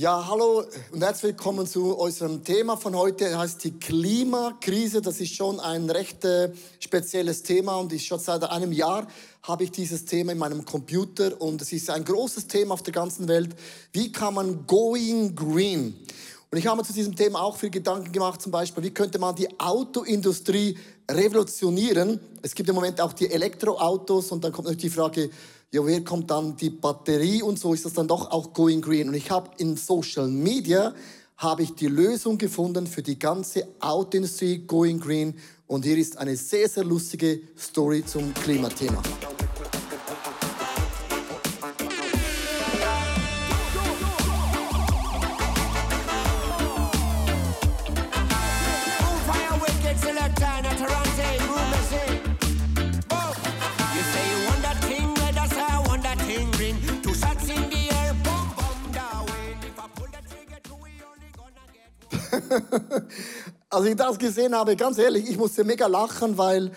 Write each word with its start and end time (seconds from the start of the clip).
Ja, 0.00 0.26
hallo 0.26 0.64
und 0.92 1.02
herzlich 1.02 1.34
willkommen 1.34 1.66
zu 1.66 1.94
unserem 1.94 2.42
Thema 2.42 2.78
von 2.78 2.96
heute. 2.96 3.28
Das 3.28 3.36
heißt 3.36 3.64
die 3.64 3.72
Klimakrise. 3.72 5.02
Das 5.02 5.20
ist 5.20 5.34
schon 5.34 5.60
ein 5.60 5.90
recht 5.90 6.24
äh, 6.24 6.54
spezielles 6.78 7.42
Thema 7.42 7.76
und 7.76 7.92
ich 7.92 8.06
schon 8.06 8.18
seit 8.18 8.42
einem 8.44 8.72
Jahr 8.72 9.06
habe 9.42 9.64
ich 9.64 9.72
dieses 9.72 10.06
Thema 10.06 10.32
in 10.32 10.38
meinem 10.38 10.64
Computer 10.64 11.38
und 11.38 11.60
es 11.60 11.70
ist 11.74 11.90
ein 11.90 12.02
großes 12.02 12.46
Thema 12.46 12.72
auf 12.72 12.82
der 12.82 12.94
ganzen 12.94 13.28
Welt. 13.28 13.54
Wie 13.92 14.10
kann 14.10 14.32
man 14.32 14.66
going 14.66 15.36
green? 15.36 15.94
Und 16.50 16.56
ich 16.56 16.66
habe 16.66 16.78
mir 16.78 16.84
zu 16.84 16.94
diesem 16.94 17.14
Thema 17.14 17.42
auch 17.42 17.58
viel 17.58 17.68
Gedanken 17.68 18.10
gemacht, 18.10 18.40
zum 18.40 18.52
Beispiel, 18.52 18.82
wie 18.82 18.94
könnte 18.94 19.18
man 19.18 19.36
die 19.36 19.60
Autoindustrie 19.60 20.78
revolutionieren? 21.14 22.20
Es 22.42 22.54
gibt 22.54 22.68
im 22.68 22.74
Moment 22.74 23.00
auch 23.00 23.12
die 23.12 23.30
Elektroautos 23.30 24.32
und 24.32 24.42
dann 24.44 24.52
kommt 24.52 24.66
natürlich 24.66 24.92
die 24.92 24.96
Frage, 24.98 25.30
ja, 25.72 25.86
wer 25.86 26.02
kommt 26.02 26.30
dann 26.30 26.56
die 26.56 26.70
Batterie 26.70 27.42
und 27.42 27.58
so 27.58 27.72
ist 27.74 27.84
das 27.84 27.92
dann 27.92 28.08
doch 28.08 28.30
auch 28.30 28.52
going 28.52 28.80
green. 28.80 29.08
Und 29.08 29.14
ich 29.14 29.30
habe 29.30 29.50
in 29.58 29.76
Social 29.76 30.28
Media 30.28 30.94
habe 31.36 31.62
ich 31.62 31.74
die 31.74 31.86
Lösung 31.86 32.36
gefunden 32.38 32.86
für 32.86 33.02
die 33.02 33.18
ganze 33.18 33.66
Autoindustrie 33.80 34.66
going 34.66 35.00
green. 35.00 35.34
Und 35.66 35.84
hier 35.84 35.96
ist 35.96 36.18
eine 36.18 36.36
sehr, 36.36 36.68
sehr 36.68 36.84
lustige 36.84 37.40
Story 37.56 38.04
zum 38.04 38.34
Klimathema. 38.34 39.02
Als 63.70 63.86
ich 63.86 63.96
das 63.96 64.18
gesehen 64.18 64.54
habe, 64.54 64.76
ganz 64.76 64.98
ehrlich, 64.98 65.28
ich 65.28 65.36
musste 65.36 65.64
mega 65.64 65.86
lachen, 65.86 66.36
weil 66.36 66.72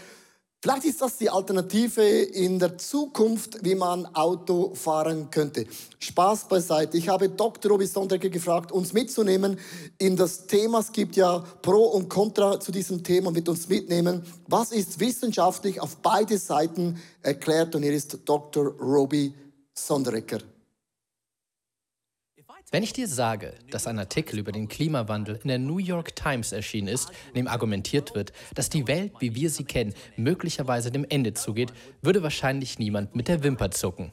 vielleicht 0.62 0.86
ist 0.86 1.02
das 1.02 1.18
die 1.18 1.30
Alternative 1.30 2.04
in 2.04 2.60
der 2.60 2.78
Zukunft, 2.78 3.64
wie 3.64 3.76
man 3.76 4.06
Auto 4.16 4.76
fahren 4.76 5.30
könnte. 5.32 5.66
Spaß 6.00 6.48
beiseite. 6.48 6.98
Ich 6.98 7.10
habe 7.10 7.30
Dr. 7.30 7.72
Robi 7.72 7.88
Sondrecke 7.88 8.30
gefragt, 8.30 8.72
uns 8.72 8.94
mitzunehmen 8.94 9.60
in 9.98 10.16
das 10.16 10.46
Thema. 10.46 10.80
Es 10.80 10.92
gibt 10.92 11.16
ja 11.16 11.44
Pro 11.62 11.86
und 11.86 12.10
Contra 12.10 12.60
zu 12.60 12.72
diesem 12.72 13.04
Thema 13.04 13.32
mit 13.32 13.50
uns 13.50 13.68
mitnehmen. 13.68 14.24
Was 14.48 14.72
ist 14.72 15.00
wissenschaftlich 15.00 15.82
auf 15.82 15.98
beide 15.98 16.38
Seiten 16.38 17.02
erklärt? 17.22 17.76
Und 17.76 17.84
hier 17.84 17.94
ist 17.94 18.20
Dr. 18.26 18.68
Robi 18.80 19.34
Sonderecker. 19.74 20.53
Wenn 22.74 22.82
ich 22.82 22.92
dir 22.92 23.08
sage, 23.08 23.54
dass 23.70 23.86
ein 23.86 24.00
Artikel 24.00 24.40
über 24.40 24.52
den 24.52 24.68
Klimawandel 24.68 25.40
in 25.44 25.48
der 25.48 25.60
New 25.60 25.78
York 25.78 26.16
Times 26.16 26.52
erschienen 26.52 26.88
ist, 26.88 27.12
in 27.28 27.36
dem 27.36 27.48
argumentiert 27.48 28.16
wird, 28.16 28.34
dass 28.56 28.72
die 28.72 28.88
Welt, 28.88 29.12
wie 29.20 29.36
wir 29.36 29.52
sie 29.52 29.64
kennen, 29.64 29.94
möglicherweise 30.18 30.90
dem 30.90 31.06
Ende 31.08 31.36
zugeht, 31.36 31.72
würde 32.02 32.24
wahrscheinlich 32.24 32.80
niemand 32.80 33.16
mit 33.16 33.28
der 33.28 33.44
Wimper 33.44 33.70
zucken. 33.70 34.12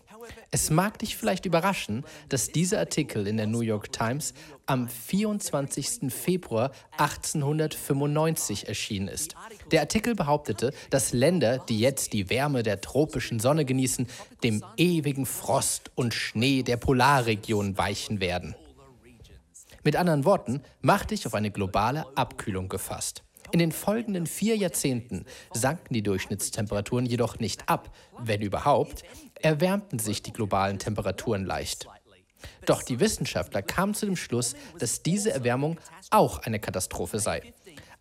Es 0.50 0.70
mag 0.70 0.98
dich 0.98 1.16
vielleicht 1.16 1.46
überraschen, 1.46 2.04
dass 2.28 2.50
dieser 2.50 2.78
Artikel 2.78 3.26
in 3.26 3.36
der 3.36 3.46
New 3.46 3.60
York 3.60 3.92
Times 3.92 4.34
am 4.66 4.88
24. 4.88 6.12
Februar 6.12 6.72
1895 6.98 8.68
erschienen 8.68 9.08
ist. 9.08 9.34
Der 9.70 9.80
Artikel 9.80 10.14
behauptete, 10.14 10.72
dass 10.90 11.12
Länder, 11.12 11.58
die 11.58 11.78
jetzt 11.78 12.12
die 12.12 12.30
Wärme 12.30 12.62
der 12.62 12.80
tropischen 12.80 13.40
Sonne 13.40 13.64
genießen, 13.64 14.06
dem 14.42 14.64
ewigen 14.76 15.26
Frost 15.26 15.90
und 15.94 16.14
Schnee 16.14 16.62
der 16.62 16.76
Polarregion 16.76 17.78
weichen 17.78 18.20
werden. 18.20 18.54
Mit 19.82 19.96
anderen 19.96 20.24
Worten, 20.24 20.62
mach 20.82 21.04
dich 21.04 21.26
auf 21.26 21.34
eine 21.34 21.50
globale 21.50 22.04
Abkühlung 22.16 22.68
gefasst. 22.68 23.24
In 23.52 23.58
den 23.58 23.72
folgenden 23.72 24.26
vier 24.26 24.56
Jahrzehnten 24.56 25.24
sanken 25.52 25.94
die 25.94 26.02
Durchschnittstemperaturen 26.02 27.06
jedoch 27.06 27.38
nicht 27.38 27.68
ab, 27.68 27.92
wenn 28.18 28.42
überhaupt, 28.42 29.02
erwärmten 29.42 29.98
sich 29.98 30.22
die 30.22 30.32
globalen 30.32 30.78
Temperaturen 30.78 31.44
leicht. 31.44 31.86
Doch 32.66 32.82
die 32.82 33.00
Wissenschaftler 33.00 33.62
kamen 33.62 33.94
zu 33.94 34.06
dem 34.06 34.16
Schluss, 34.16 34.54
dass 34.78 35.02
diese 35.02 35.32
Erwärmung 35.32 35.78
auch 36.10 36.38
eine 36.40 36.58
Katastrophe 36.58 37.18
sei. 37.18 37.52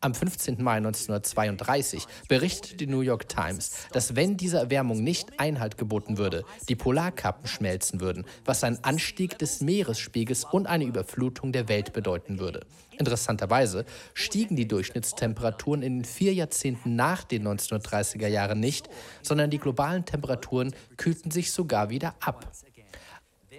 Am 0.02 0.14
15. 0.14 0.64
Mai 0.64 0.78
1932 0.78 2.06
berichtete 2.30 2.78
die 2.78 2.88
New 2.88 3.02
York 3.02 3.28
Times, 3.28 3.72
dass 3.92 4.16
wenn 4.16 4.38
dieser 4.38 4.60
Erwärmung 4.62 5.04
nicht 5.04 5.42
Einhalt 5.42 5.78
geboten 5.78 6.18
würde, 6.18 6.46
die 6.70 6.78
Polarkappen 6.78 7.48
schmelzen 7.48 8.00
würden, 8.00 8.26
was 8.46 8.64
einen 8.64 8.82
Anstieg 8.82 9.38
des 9.40 9.60
Meeresspiegels 9.60 10.46
und 10.46 10.68
eine 10.68 10.86
Überflutung 10.86 11.52
der 11.52 11.68
Welt 11.68 11.92
bedeuten 11.92 12.40
würde. 12.40 12.62
Interessanterweise 12.98 13.84
stiegen 14.14 14.56
die 14.56 14.70
Durchschnittstemperaturen 14.70 15.82
in 15.82 16.00
den 16.00 16.06
vier 16.06 16.34
Jahrzehnten 16.34 16.96
nach 16.96 17.26
den 17.26 17.46
1930er 17.46 18.28
Jahren 18.28 18.62
nicht, 18.62 18.90
sondern 19.22 19.50
die 19.50 19.60
globalen 19.60 20.06
Temperaturen 20.06 20.74
kühlten 20.96 21.30
sich 21.30 21.52
sogar 21.52 21.90
wieder 21.90 22.16
ab. 22.22 22.50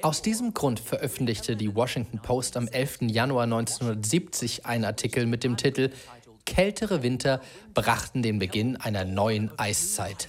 Aus 0.02 0.22
diesem 0.22 0.54
Grund 0.54 0.80
veröffentlichte 0.80 1.56
die 1.56 1.74
Washington 1.74 2.20
Post 2.20 2.56
am 2.56 2.68
11. 2.68 3.00
Januar 3.02 3.44
1970 3.44 4.64
einen 4.64 4.86
Artikel 4.86 5.26
mit 5.26 5.44
dem 5.44 5.58
Titel 5.58 5.90
Kältere 6.44 7.02
Winter 7.02 7.40
brachten 7.74 8.22
den 8.22 8.38
Beginn 8.38 8.76
einer 8.76 9.04
neuen 9.04 9.50
Eiszeit. 9.58 10.28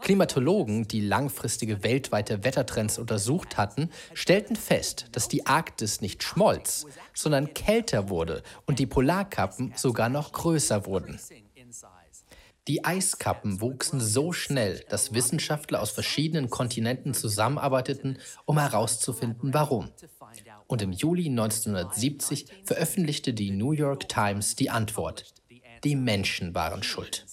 Klimatologen, 0.00 0.86
die 0.86 1.00
langfristige 1.00 1.82
weltweite 1.82 2.44
Wettertrends 2.44 2.98
untersucht 2.98 3.56
hatten, 3.56 3.90
stellten 4.14 4.56
fest, 4.56 5.06
dass 5.12 5.28
die 5.28 5.46
Arktis 5.46 6.00
nicht 6.00 6.22
schmolz, 6.22 6.86
sondern 7.14 7.54
kälter 7.54 8.08
wurde 8.08 8.42
und 8.66 8.78
die 8.78 8.86
Polarkappen 8.86 9.72
sogar 9.76 10.08
noch 10.08 10.32
größer 10.32 10.86
wurden. 10.86 11.18
Die 12.68 12.84
Eiskappen 12.84 13.60
wuchsen 13.60 14.00
so 14.00 14.32
schnell, 14.32 14.84
dass 14.88 15.14
Wissenschaftler 15.14 15.80
aus 15.80 15.92
verschiedenen 15.92 16.50
Kontinenten 16.50 17.14
zusammenarbeiteten, 17.14 18.18
um 18.44 18.58
herauszufinden, 18.58 19.54
warum. 19.54 19.88
Und 20.66 20.82
im 20.82 20.92
Juli 20.92 21.28
1970 21.28 22.46
veröffentlichte 22.64 23.32
die 23.32 23.50
New 23.50 23.72
York 23.72 24.08
Times 24.08 24.56
die 24.56 24.70
Antwort. 24.70 25.32
Die 25.84 25.96
Menschen 25.96 26.54
waren 26.54 26.82
schuld. 26.82 27.24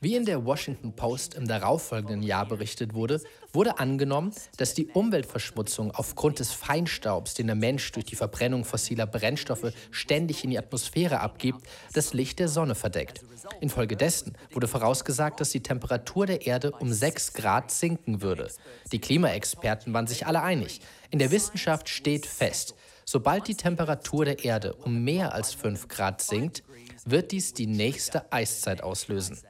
Wie 0.00 0.14
in 0.14 0.24
der 0.24 0.44
Washington 0.44 0.94
Post 0.94 1.34
im 1.34 1.48
darauffolgenden 1.48 2.22
Jahr 2.22 2.46
berichtet 2.46 2.94
wurde, 2.94 3.20
wurde 3.52 3.80
angenommen, 3.80 4.32
dass 4.56 4.72
die 4.72 4.86
Umweltverschmutzung 4.86 5.90
aufgrund 5.90 6.38
des 6.38 6.52
Feinstaubs, 6.52 7.34
den 7.34 7.48
der 7.48 7.56
Mensch 7.56 7.90
durch 7.90 8.06
die 8.06 8.14
Verbrennung 8.14 8.64
fossiler 8.64 9.08
Brennstoffe 9.08 9.72
ständig 9.90 10.44
in 10.44 10.50
die 10.50 10.58
Atmosphäre 10.58 11.18
abgibt, 11.18 11.66
das 11.94 12.12
Licht 12.12 12.38
der 12.38 12.46
Sonne 12.46 12.76
verdeckt. 12.76 13.22
Infolgedessen 13.60 14.34
wurde 14.52 14.68
vorausgesagt, 14.68 15.40
dass 15.40 15.50
die 15.50 15.64
Temperatur 15.64 16.26
der 16.26 16.46
Erde 16.46 16.70
um 16.70 16.92
6 16.92 17.32
Grad 17.32 17.72
sinken 17.72 18.22
würde. 18.22 18.52
Die 18.92 19.00
Klimaexperten 19.00 19.92
waren 19.92 20.06
sich 20.06 20.28
alle 20.28 20.42
einig. 20.42 20.80
In 21.10 21.18
der 21.18 21.32
Wissenschaft 21.32 21.88
steht 21.88 22.24
fest, 22.24 22.76
sobald 23.04 23.48
die 23.48 23.56
Temperatur 23.56 24.26
der 24.26 24.44
Erde 24.44 24.74
um 24.74 25.02
mehr 25.02 25.34
als 25.34 25.54
5 25.54 25.88
Grad 25.88 26.22
sinkt, 26.22 26.62
wird 27.04 27.32
dies 27.32 27.52
die 27.52 27.66
nächste 27.66 28.30
Eiszeit 28.30 28.84
auslösen. 28.84 29.40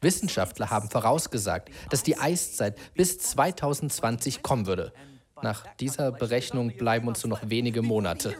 Wissenschaftler 0.00 0.70
haben 0.70 0.90
vorausgesagt, 0.90 1.70
dass 1.90 2.02
die 2.02 2.18
Eiszeit 2.18 2.78
bis 2.94 3.18
2020 3.18 4.42
kommen 4.42 4.66
würde. 4.66 4.92
Nach 5.42 5.66
dieser 5.76 6.12
Berechnung 6.12 6.76
bleiben 6.76 7.08
uns 7.08 7.22
nur 7.22 7.30
noch 7.30 7.50
wenige 7.50 7.82
Monate. 7.82 8.34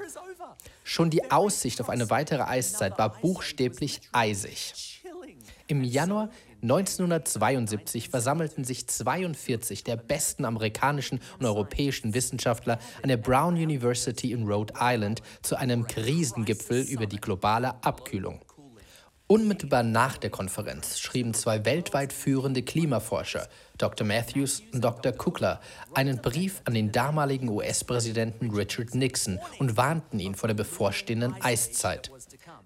Schon 0.84 1.10
die 1.10 1.30
Aussicht 1.30 1.80
auf 1.80 1.88
eine 1.88 2.10
weitere 2.10 2.42
Eiszeit 2.42 2.98
war 2.98 3.20
buchstäblich 3.20 4.00
eisig. 4.12 5.02
Im 5.66 5.82
Januar 5.82 6.28
1972 6.62 8.10
versammelten 8.10 8.64
sich 8.64 8.86
42 8.86 9.84
der 9.84 9.96
besten 9.96 10.44
amerikanischen 10.44 11.20
und 11.38 11.46
europäischen 11.46 12.14
Wissenschaftler 12.14 12.78
an 13.02 13.08
der 13.08 13.16
Brown 13.18 13.54
University 13.54 14.32
in 14.32 14.46
Rhode 14.46 14.74
Island 14.78 15.22
zu 15.42 15.56
einem 15.56 15.86
Krisengipfel 15.86 16.82
über 16.82 17.06
die 17.06 17.20
globale 17.20 17.82
Abkühlung. 17.82 18.42
Unmittelbar 19.26 19.82
nach 19.82 20.18
der 20.18 20.28
Konferenz 20.28 20.98
schrieben 20.98 21.32
zwei 21.32 21.64
weltweit 21.64 22.12
führende 22.12 22.62
Klimaforscher, 22.62 23.48
Dr. 23.78 24.06
Matthews 24.06 24.62
und 24.74 24.84
Dr. 24.84 25.12
Kukler, 25.12 25.62
einen 25.94 26.20
Brief 26.20 26.60
an 26.66 26.74
den 26.74 26.92
damaligen 26.92 27.48
US-Präsidenten 27.48 28.50
Richard 28.50 28.94
Nixon 28.94 29.40
und 29.58 29.78
warnten 29.78 30.20
ihn 30.20 30.34
vor 30.34 30.48
der 30.48 30.54
bevorstehenden 30.54 31.34
Eiszeit. 31.40 32.10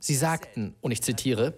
Sie 0.00 0.16
sagten, 0.16 0.74
und 0.80 0.90
ich 0.90 1.00
zitiere, 1.00 1.54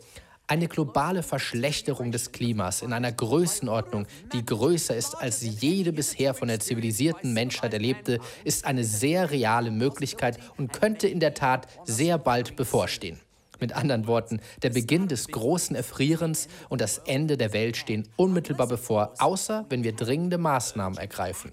eine 0.47 0.69
globale 0.69 1.23
Verschlechterung 1.23 2.13
des 2.13 2.33
Klimas 2.33 2.83
in 2.83 2.93
einer 2.93 3.13
Größenordnung, 3.13 4.07
die 4.35 4.45
größer 4.45 4.95
ist 4.95 5.15
als 5.15 5.41
jede 5.41 5.95
bisher 5.95 6.35
von 6.35 6.49
der 6.49 6.61
zivilisierten 6.61 7.33
Menschheit 7.33 7.73
erlebte, 7.73 8.19
ist 8.45 8.67
eine 8.67 8.85
sehr 8.85 9.31
reale 9.31 9.71
Möglichkeit 9.71 10.39
und 10.59 10.75
könnte 10.75 11.09
in 11.09 11.21
der 11.21 11.33
Tat 11.33 11.69
sehr 11.87 12.19
bald 12.19 12.55
bevorstehen. 12.55 13.19
Mit 13.61 13.73
anderen 13.75 14.07
Worten, 14.07 14.41
der 14.63 14.71
Beginn 14.71 15.09
des 15.09 15.29
großen 15.29 15.77
Erfrierens 15.77 16.49
und 16.69 16.81
das 16.81 16.99
Ende 16.99 17.37
der 17.37 17.53
Welt 17.53 17.77
stehen 17.77 18.09
unmittelbar 18.17 18.67
bevor, 18.67 19.15
außer 19.19 19.67
wenn 19.69 19.85
wir 19.85 19.93
dringende 19.93 20.39
Maßnahmen 20.39 20.99
ergreifen. 20.99 21.53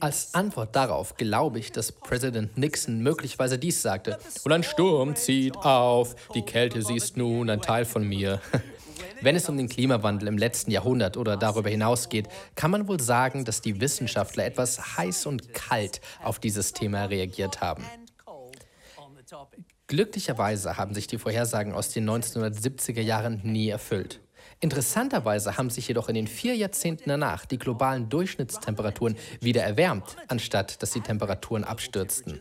Als 0.00 0.34
Antwort 0.34 0.74
darauf 0.74 1.16
glaube 1.16 1.60
ich, 1.60 1.70
dass 1.70 1.92
Präsident 1.92 2.58
Nixon 2.58 3.04
möglicherweise 3.04 3.56
dies 3.56 3.82
sagte. 3.82 4.18
Und 4.42 4.50
ein 4.50 4.64
Sturm 4.64 5.14
zieht 5.14 5.56
auf, 5.56 6.16
die 6.34 6.42
Kälte, 6.42 6.82
sie 6.82 6.96
ist 6.96 7.16
nun 7.16 7.48
ein 7.48 7.60
Teil 7.60 7.84
von 7.84 8.06
mir. 8.08 8.40
Wenn 9.20 9.36
es 9.36 9.48
um 9.48 9.56
den 9.56 9.68
Klimawandel 9.68 10.26
im 10.26 10.36
letzten 10.36 10.72
Jahrhundert 10.72 11.16
oder 11.16 11.36
darüber 11.36 11.70
hinaus 11.70 12.08
geht, 12.08 12.26
kann 12.56 12.72
man 12.72 12.88
wohl 12.88 13.00
sagen, 13.00 13.44
dass 13.44 13.60
die 13.60 13.80
Wissenschaftler 13.80 14.44
etwas 14.44 14.96
heiß 14.96 15.26
und 15.26 15.54
kalt 15.54 16.00
auf 16.24 16.40
dieses 16.40 16.72
Thema 16.72 17.04
reagiert 17.04 17.60
haben. 17.60 17.84
Glücklicherweise 19.92 20.78
haben 20.78 20.94
sich 20.94 21.06
die 21.06 21.18
Vorhersagen 21.18 21.74
aus 21.74 21.90
den 21.90 22.08
1970er 22.08 23.02
Jahren 23.02 23.42
nie 23.44 23.68
erfüllt. 23.68 24.22
Interessanterweise 24.58 25.58
haben 25.58 25.68
sich 25.68 25.86
jedoch 25.86 26.08
in 26.08 26.14
den 26.14 26.28
vier 26.28 26.56
Jahrzehnten 26.56 27.10
danach 27.10 27.44
die 27.44 27.58
globalen 27.58 28.08
Durchschnittstemperaturen 28.08 29.18
wieder 29.42 29.62
erwärmt, 29.64 30.16
anstatt 30.28 30.82
dass 30.82 30.92
die 30.92 31.02
Temperaturen 31.02 31.62
abstürzten. 31.64 32.40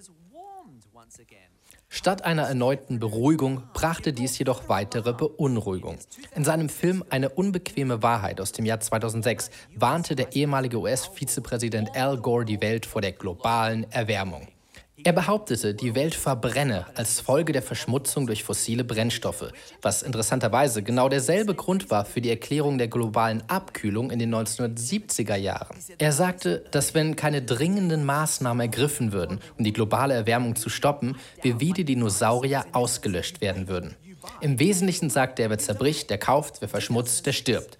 Statt 1.89 2.23
einer 2.23 2.43
erneuten 2.43 3.01
Beruhigung 3.01 3.63
brachte 3.73 4.13
dies 4.13 4.39
jedoch 4.39 4.69
weitere 4.69 5.11
Beunruhigung. 5.11 5.97
In 6.33 6.45
seinem 6.45 6.69
Film 6.69 7.03
Eine 7.09 7.27
unbequeme 7.27 8.01
Wahrheit 8.01 8.39
aus 8.39 8.53
dem 8.53 8.63
Jahr 8.63 8.79
2006 8.79 9.49
warnte 9.75 10.15
der 10.15 10.37
ehemalige 10.37 10.79
US-Vizepräsident 10.79 11.97
Al 11.97 12.15
Gore 12.15 12.45
die 12.45 12.61
Welt 12.61 12.85
vor 12.85 13.01
der 13.01 13.11
globalen 13.11 13.91
Erwärmung. 13.91 14.47
Er 15.03 15.13
behauptete, 15.13 15.73
die 15.73 15.95
Welt 15.95 16.13
verbrenne 16.13 16.85
als 16.95 17.19
Folge 17.19 17.53
der 17.53 17.61
Verschmutzung 17.61 18.27
durch 18.27 18.43
fossile 18.43 18.83
Brennstoffe, 18.83 19.51
was 19.81 20.03
interessanterweise 20.03 20.83
genau 20.83 21.09
derselbe 21.09 21.55
Grund 21.55 21.89
war 21.89 22.05
für 22.05 22.21
die 22.21 22.29
Erklärung 22.29 22.77
der 22.77 22.87
globalen 22.87 23.43
Abkühlung 23.47 24.11
in 24.11 24.19
den 24.19 24.33
1970er 24.33 25.35
Jahren. 25.35 25.77
Er 25.97 26.11
sagte, 26.11 26.63
dass 26.71 26.93
wenn 26.93 27.15
keine 27.15 27.41
dringenden 27.41 28.05
Maßnahmen 28.05 28.61
ergriffen 28.61 29.11
würden, 29.11 29.39
um 29.57 29.63
die 29.63 29.73
globale 29.73 30.13
Erwärmung 30.13 30.55
zu 30.55 30.69
stoppen, 30.69 31.17
wir 31.41 31.59
wie 31.59 31.73
die 31.73 31.85
Dinosaurier 31.85 32.65
ausgelöscht 32.71 33.41
werden 33.41 33.67
würden. 33.67 33.95
Im 34.39 34.59
Wesentlichen 34.59 35.09
sagte 35.09 35.41
er, 35.41 35.49
wer 35.49 35.57
zerbricht, 35.57 36.09
der 36.09 36.19
kauft, 36.19 36.61
wer 36.61 36.69
verschmutzt, 36.69 37.25
der 37.25 37.33
stirbt. 37.33 37.77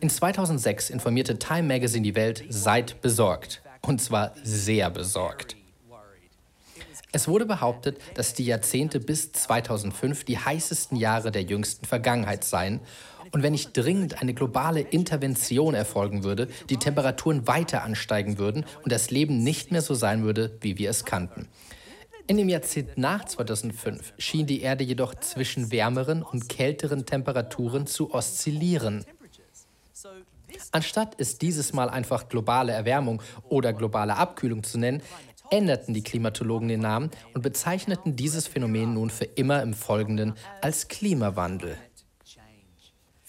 In 0.00 0.10
2006 0.10 0.90
informierte 0.90 1.38
Time 1.38 1.62
Magazine 1.62 2.02
die 2.02 2.14
Welt, 2.14 2.44
seid 2.48 3.00
besorgt. 3.00 3.62
Und 3.80 4.02
zwar 4.02 4.34
sehr 4.42 4.90
besorgt. 4.90 5.56
Es 7.12 7.26
wurde 7.26 7.46
behauptet, 7.46 7.98
dass 8.14 8.34
die 8.34 8.44
Jahrzehnte 8.44 9.00
bis 9.00 9.32
2005 9.32 10.24
die 10.24 10.38
heißesten 10.38 10.96
Jahre 10.96 11.30
der 11.30 11.42
jüngsten 11.42 11.86
Vergangenheit 11.86 12.44
seien 12.44 12.80
und 13.32 13.42
wenn 13.42 13.52
nicht 13.52 13.76
dringend 13.76 14.20
eine 14.20 14.34
globale 14.34 14.80
Intervention 14.80 15.74
erfolgen 15.74 16.24
würde, 16.24 16.48
die 16.68 16.76
Temperaturen 16.76 17.46
weiter 17.46 17.82
ansteigen 17.82 18.38
würden 18.38 18.64
und 18.82 18.92
das 18.92 19.10
Leben 19.10 19.42
nicht 19.42 19.70
mehr 19.70 19.82
so 19.82 19.94
sein 19.94 20.22
würde, 20.22 20.56
wie 20.60 20.78
wir 20.78 20.90
es 20.90 21.04
kannten. 21.04 21.48
In 22.26 22.36
dem 22.36 22.50
Jahrzehnt 22.50 22.98
nach 22.98 23.24
2005 23.24 24.12
schien 24.18 24.46
die 24.46 24.60
Erde 24.60 24.84
jedoch 24.84 25.14
zwischen 25.14 25.72
wärmeren 25.72 26.22
und 26.22 26.48
kälteren 26.48 27.06
Temperaturen 27.06 27.86
zu 27.86 28.12
oszillieren. 28.12 29.06
Anstatt 30.72 31.14
es 31.18 31.38
dieses 31.38 31.72
Mal 31.72 31.88
einfach 31.88 32.28
globale 32.28 32.72
Erwärmung 32.72 33.22
oder 33.48 33.72
globale 33.72 34.16
Abkühlung 34.16 34.62
zu 34.62 34.78
nennen, 34.78 35.02
änderten 35.50 35.94
die 35.94 36.02
Klimatologen 36.02 36.68
den 36.68 36.80
Namen 36.80 37.10
und 37.34 37.42
bezeichneten 37.42 38.16
dieses 38.16 38.46
Phänomen 38.46 38.94
nun 38.94 39.10
für 39.10 39.24
immer 39.24 39.62
im 39.62 39.74
Folgenden 39.74 40.34
als 40.60 40.88
Klimawandel. 40.88 41.76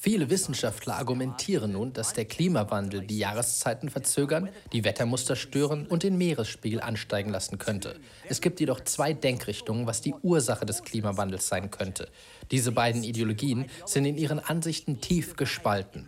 Viele 0.02 0.30
Wissenschaftler 0.30 0.96
argumentieren 0.96 1.74
nun, 1.74 1.92
dass 1.92 2.14
der 2.14 2.24
Klimawandel 2.24 3.06
die 3.06 3.18
Jahreszeiten 3.18 3.90
verzögern, 3.90 4.48
die 4.72 4.86
Wettermuster 4.86 5.36
stören 5.36 5.88
und 5.88 6.04
den 6.04 6.18
Meeresspiegel 6.18 6.80
ansteigen 6.80 7.32
lassen 7.32 7.58
könnte. 7.58 8.00
Es 8.24 8.40
gibt 8.40 8.62
jedoch 8.62 8.80
zwei 8.86 9.12
Denkrichtungen, 9.12 9.88
was 9.88 10.00
die 10.00 10.16
Ursache 10.22 10.66
des 10.66 10.84
Klimawandels 10.84 11.50
sein 11.50 11.70
könnte. 11.70 12.08
Diese 12.50 12.72
beiden 12.72 13.04
Ideologien 13.04 13.66
sind 13.86 14.06
in 14.06 14.18
ihren 14.18 14.40
Ansichten 14.40 15.02
tief 15.02 15.36
gespalten. 15.36 16.08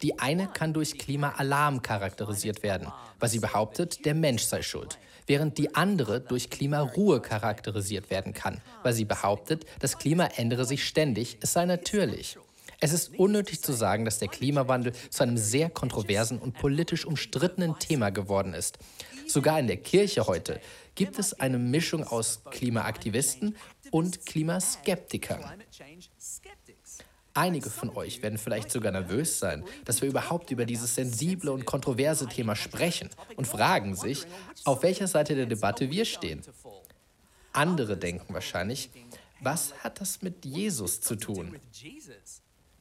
Die 0.00 0.18
eine 0.18 0.46
kann 0.46 0.72
durch 0.72 0.96
Klimaalarm 0.96 1.82
charakterisiert 1.82 2.62
werden, 2.62 2.88
weil 3.20 3.28
sie 3.28 3.38
behauptet, 3.38 4.06
der 4.06 4.14
Mensch 4.14 4.44
sei 4.44 4.62
schuld 4.62 4.98
während 5.26 5.58
die 5.58 5.74
andere 5.74 6.20
durch 6.20 6.50
Klimaruhe 6.50 7.20
charakterisiert 7.20 8.10
werden 8.10 8.34
kann, 8.34 8.60
weil 8.82 8.92
sie 8.92 9.04
behauptet, 9.04 9.64
das 9.80 9.98
Klima 9.98 10.26
ändere 10.36 10.64
sich 10.64 10.84
ständig, 10.84 11.38
es 11.40 11.52
sei 11.52 11.64
natürlich. 11.66 12.36
Es 12.80 12.92
ist 12.92 13.18
unnötig 13.18 13.62
zu 13.62 13.72
sagen, 13.72 14.04
dass 14.04 14.18
der 14.18 14.28
Klimawandel 14.28 14.92
zu 15.10 15.22
einem 15.22 15.38
sehr 15.38 15.70
kontroversen 15.70 16.38
und 16.38 16.54
politisch 16.54 17.06
umstrittenen 17.06 17.78
Thema 17.78 18.10
geworden 18.10 18.52
ist. 18.52 18.78
Sogar 19.26 19.58
in 19.58 19.68
der 19.68 19.78
Kirche 19.78 20.26
heute 20.26 20.60
gibt 20.94 21.18
es 21.18 21.32
eine 21.40 21.58
Mischung 21.58 22.04
aus 22.04 22.42
Klimaaktivisten 22.50 23.56
und 23.90 24.26
Klimaskeptikern. 24.26 25.44
Einige 27.34 27.68
von 27.68 27.90
euch 27.90 28.22
werden 28.22 28.38
vielleicht 28.38 28.70
sogar 28.70 28.92
nervös 28.92 29.40
sein, 29.40 29.64
dass 29.84 30.00
wir 30.00 30.08
überhaupt 30.08 30.52
über 30.52 30.64
dieses 30.64 30.94
sensible 30.94 31.50
und 31.50 31.64
kontroverse 31.64 32.28
Thema 32.28 32.54
sprechen 32.54 33.10
und 33.36 33.46
fragen 33.46 33.96
sich, 33.96 34.24
auf 34.64 34.84
welcher 34.84 35.08
Seite 35.08 35.34
der 35.34 35.46
Debatte 35.46 35.90
wir 35.90 36.04
stehen. 36.04 36.42
Andere 37.52 37.96
denken 37.96 38.32
wahrscheinlich, 38.32 38.90
was 39.40 39.74
hat 39.82 40.00
das 40.00 40.22
mit 40.22 40.44
Jesus 40.44 41.00
zu 41.00 41.16
tun? 41.16 41.56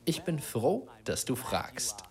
Ich 0.06 0.22
bin 0.22 0.40
froh, 0.40 0.88
dass 1.04 1.26
du 1.26 1.36
fragst. 1.36 2.04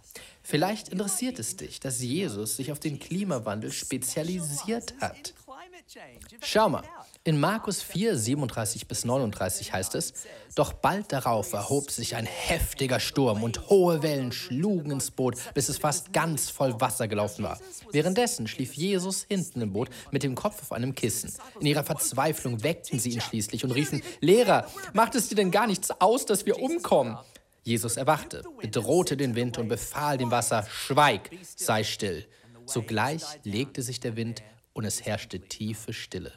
Vielleicht 0.43 0.89
interessiert 0.89 1.39
es 1.39 1.57
dich, 1.57 1.79
dass 1.79 2.01
Jesus 2.01 2.57
sich 2.57 2.73
auf 2.73 2.81
den 2.81 2.99
Klimawandel 2.99 3.71
spezialisiert 3.71 4.95
hat. 5.01 5.35
Schau 6.41 6.69
mal, 6.69 6.83
in 7.25 7.39
Markus 7.39 7.83
4, 7.83 8.17
37 8.17 8.89
bis 8.89 9.05
39 9.05 9.73
heißt 9.73 9.95
es, 9.95 10.13
Doch 10.55 10.73
bald 10.73 11.13
darauf 11.13 11.53
erhob 11.53 11.91
sich 11.91 12.17
ein 12.17 12.27
heftiger 12.27 12.99
Sturm 12.99 13.43
und 13.43 13.69
hohe 13.69 14.03
Wellen 14.03 14.33
schlugen 14.33 14.91
ins 14.91 15.11
Boot, 15.11 15.37
bis 15.55 15.69
es 15.69 15.79
fast 15.79 16.13
ganz 16.13 16.51
voll 16.51 16.81
Wasser 16.81 17.09
gelaufen 17.09 17.45
war. 17.45 17.59
Währenddessen 17.91 18.49
schlief 18.49 18.75
Jesus 18.75 19.25
hinten 19.29 19.61
im 19.61 19.73
Boot 19.73 19.89
mit 20.11 20.23
dem 20.23 20.35
Kopf 20.35 20.63
auf 20.63 20.73
einem 20.73 20.95
Kissen. 20.95 21.33
In 21.61 21.67
ihrer 21.67 21.85
Verzweiflung 21.85 22.63
weckten 22.63 22.99
sie 22.99 23.11
ihn 23.11 23.21
schließlich 23.21 23.65
und 23.65 23.71
riefen, 23.71 24.03
Lehrer, 24.21 24.67
macht 24.93 25.15
es 25.15 25.29
dir 25.29 25.37
denn 25.37 25.51
gar 25.51 25.67
nichts 25.67 25.91
aus, 26.01 26.27
dass 26.27 26.47
wir 26.47 26.61
umkommen? 26.61 27.19
Jesus 27.65 27.97
erwachte, 27.97 28.43
bedrohte 28.61 29.17
den 29.17 29.37
Wind 29.37 29.59
und 29.59 29.69
befahl 29.69 30.19
dem 30.19 30.33
Wasser, 30.33 30.67
Schweig, 30.69 31.31
sei 31.57 31.85
still. 31.85 32.27
Sogleich 32.67 33.23
legte 33.45 33.83
sich 33.83 34.01
der 34.01 34.17
Wind 34.17 34.43
und 34.73 34.85
es 34.85 35.05
herrschte 35.05 35.41
tiefe 35.41 35.93
Stille. 35.93 36.33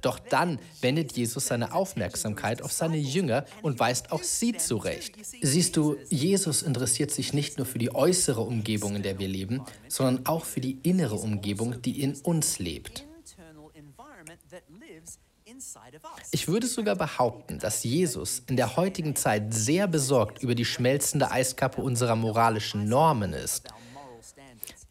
Doch 0.00 0.18
dann 0.18 0.58
wendet 0.80 1.12
Jesus 1.12 1.46
seine 1.46 1.74
Aufmerksamkeit 1.74 2.62
auf 2.62 2.72
seine 2.72 2.96
Jünger 2.96 3.44
und 3.62 3.78
weist 3.78 4.12
auch 4.12 4.22
sie 4.22 4.56
zurecht. 4.56 5.14
Siehst 5.42 5.76
du, 5.76 5.96
Jesus 6.08 6.62
interessiert 6.62 7.10
sich 7.10 7.32
nicht 7.32 7.58
nur 7.58 7.66
für 7.66 7.78
die 7.78 7.94
äußere 7.94 8.40
Umgebung, 8.40 8.96
in 8.96 9.02
der 9.02 9.18
wir 9.18 9.28
leben, 9.28 9.62
sondern 9.88 10.26
auch 10.26 10.44
für 10.44 10.60
die 10.60 10.78
innere 10.82 11.16
Umgebung, 11.16 11.80
die 11.82 12.02
in 12.02 12.16
uns 12.16 12.58
lebt. 12.58 13.04
Ich 16.30 16.48
würde 16.48 16.66
sogar 16.66 16.96
behaupten, 16.96 17.58
dass 17.58 17.84
Jesus 17.84 18.42
in 18.46 18.56
der 18.56 18.76
heutigen 18.76 19.14
Zeit 19.14 19.52
sehr 19.52 19.86
besorgt 19.86 20.42
über 20.42 20.54
die 20.54 20.64
schmelzende 20.64 21.30
Eiskappe 21.30 21.82
unserer 21.82 22.16
moralischen 22.16 22.88
Normen 22.88 23.32
ist. 23.32 23.68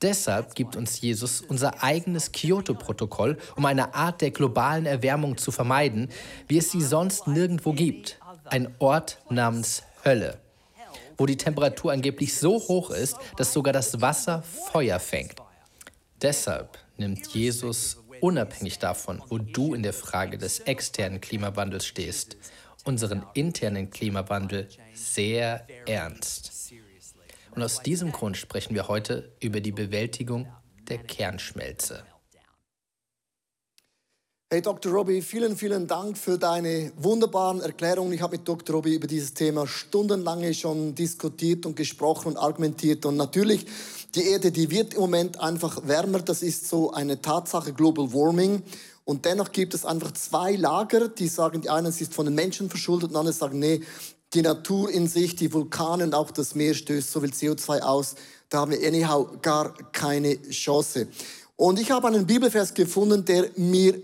Deshalb 0.03 0.53
gibt 0.53 0.75
uns 0.75 0.99
Jesus 0.99 1.39
unser 1.39 1.81
eigenes 1.81 2.33
Kyoto-Protokoll, 2.33 3.37
um 3.55 3.65
eine 3.65 3.95
Art 3.95 4.19
der 4.19 4.31
globalen 4.31 4.85
Erwärmung 4.85 5.37
zu 5.37 5.49
vermeiden, 5.49 6.09
wie 6.49 6.57
es 6.57 6.71
sie 6.71 6.81
sonst 6.81 7.25
nirgendwo 7.25 7.71
gibt. 7.71 8.19
Ein 8.43 8.75
Ort 8.79 9.19
namens 9.29 9.83
Hölle, 10.03 10.39
wo 11.17 11.25
die 11.25 11.37
Temperatur 11.37 11.93
angeblich 11.93 12.37
so 12.37 12.55
hoch 12.55 12.89
ist, 12.89 13.15
dass 13.37 13.53
sogar 13.53 13.71
das 13.71 14.01
Wasser 14.01 14.43
Feuer 14.43 14.99
fängt. 14.99 15.35
Deshalb 16.21 16.77
nimmt 16.97 17.25
Jesus, 17.27 17.97
unabhängig 18.19 18.79
davon, 18.79 19.23
wo 19.29 19.37
du 19.37 19.73
in 19.73 19.83
der 19.83 19.93
Frage 19.93 20.37
des 20.37 20.59
externen 20.59 21.21
Klimawandels 21.21 21.85
stehst, 21.85 22.35
unseren 22.83 23.25
internen 23.35 23.89
Klimawandel 23.89 24.67
sehr 24.93 25.65
ernst. 25.87 26.62
Und 27.55 27.61
aus 27.61 27.83
diesem 27.83 28.11
Grund 28.11 28.35
sprechen 28.37 28.73
wir 28.73 28.87
heute 28.87 29.31
über 29.39 29.59
die 29.59 29.71
Bewältigung 29.71 30.47
der 30.89 30.97
Kernschmelze. 30.97 32.03
Hey 34.51 34.61
Dr. 34.61 34.91
Robbie, 34.91 35.21
vielen, 35.21 35.55
vielen 35.57 35.87
Dank 35.87 36.17
für 36.17 36.37
deine 36.37 36.91
wunderbaren 36.95 37.61
Erklärungen. 37.61 38.13
Ich 38.13 38.21
habe 38.21 38.37
mit 38.37 38.47
Dr. 38.47 38.75
Robbie 38.75 38.95
über 38.95 39.07
dieses 39.07 39.33
Thema 39.33 39.67
stundenlang 39.67 40.51
schon 40.53 40.93
diskutiert 40.95 41.65
und 41.65 41.75
gesprochen 41.75 42.29
und 42.29 42.37
argumentiert. 42.37 43.05
Und 43.05 43.17
natürlich, 43.17 43.65
die 44.13 44.27
Erde, 44.27 44.51
die 44.51 44.69
wird 44.69 44.93
im 44.93 45.01
Moment 45.01 45.39
einfach 45.39 45.87
wärmer. 45.87 46.19
Das 46.19 46.43
ist 46.43 46.67
so 46.67 46.91
eine 46.91 47.21
Tatsache, 47.21 47.73
Global 47.73 48.13
Warming. 48.13 48.63
Und 49.05 49.25
dennoch 49.25 49.51
gibt 49.51 49.73
es 49.73 49.85
einfach 49.85 50.11
zwei 50.13 50.55
Lager, 50.55 51.09
die 51.09 51.27
sagen, 51.27 51.61
die 51.61 51.69
einen 51.69 51.87
ist 51.87 52.13
von 52.13 52.25
den 52.25 52.35
Menschen 52.35 52.69
verschuldet, 52.69 53.09
und 53.09 53.15
andere 53.17 53.33
sagen, 53.33 53.59
nee, 53.59 53.81
die 54.33 54.41
Natur 54.41 54.89
in 54.89 55.07
sich, 55.07 55.35
die 55.35 55.51
Vulkane 55.53 56.03
und 56.03 56.15
auch 56.15 56.31
das 56.31 56.55
Meer 56.55 56.73
stößt 56.73 57.11
so 57.11 57.21
viel 57.21 57.31
CO2 57.31 57.81
aus. 57.81 58.15
Da 58.49 58.59
haben 58.59 58.71
wir 58.71 58.87
anyhow 58.87 59.27
gar 59.41 59.73
keine 59.91 60.41
Chance. 60.49 61.07
Und 61.55 61.79
ich 61.79 61.91
habe 61.91 62.07
einen 62.07 62.25
Bibelvers 62.25 62.73
gefunden, 62.73 63.23
der 63.25 63.49
mir 63.55 63.99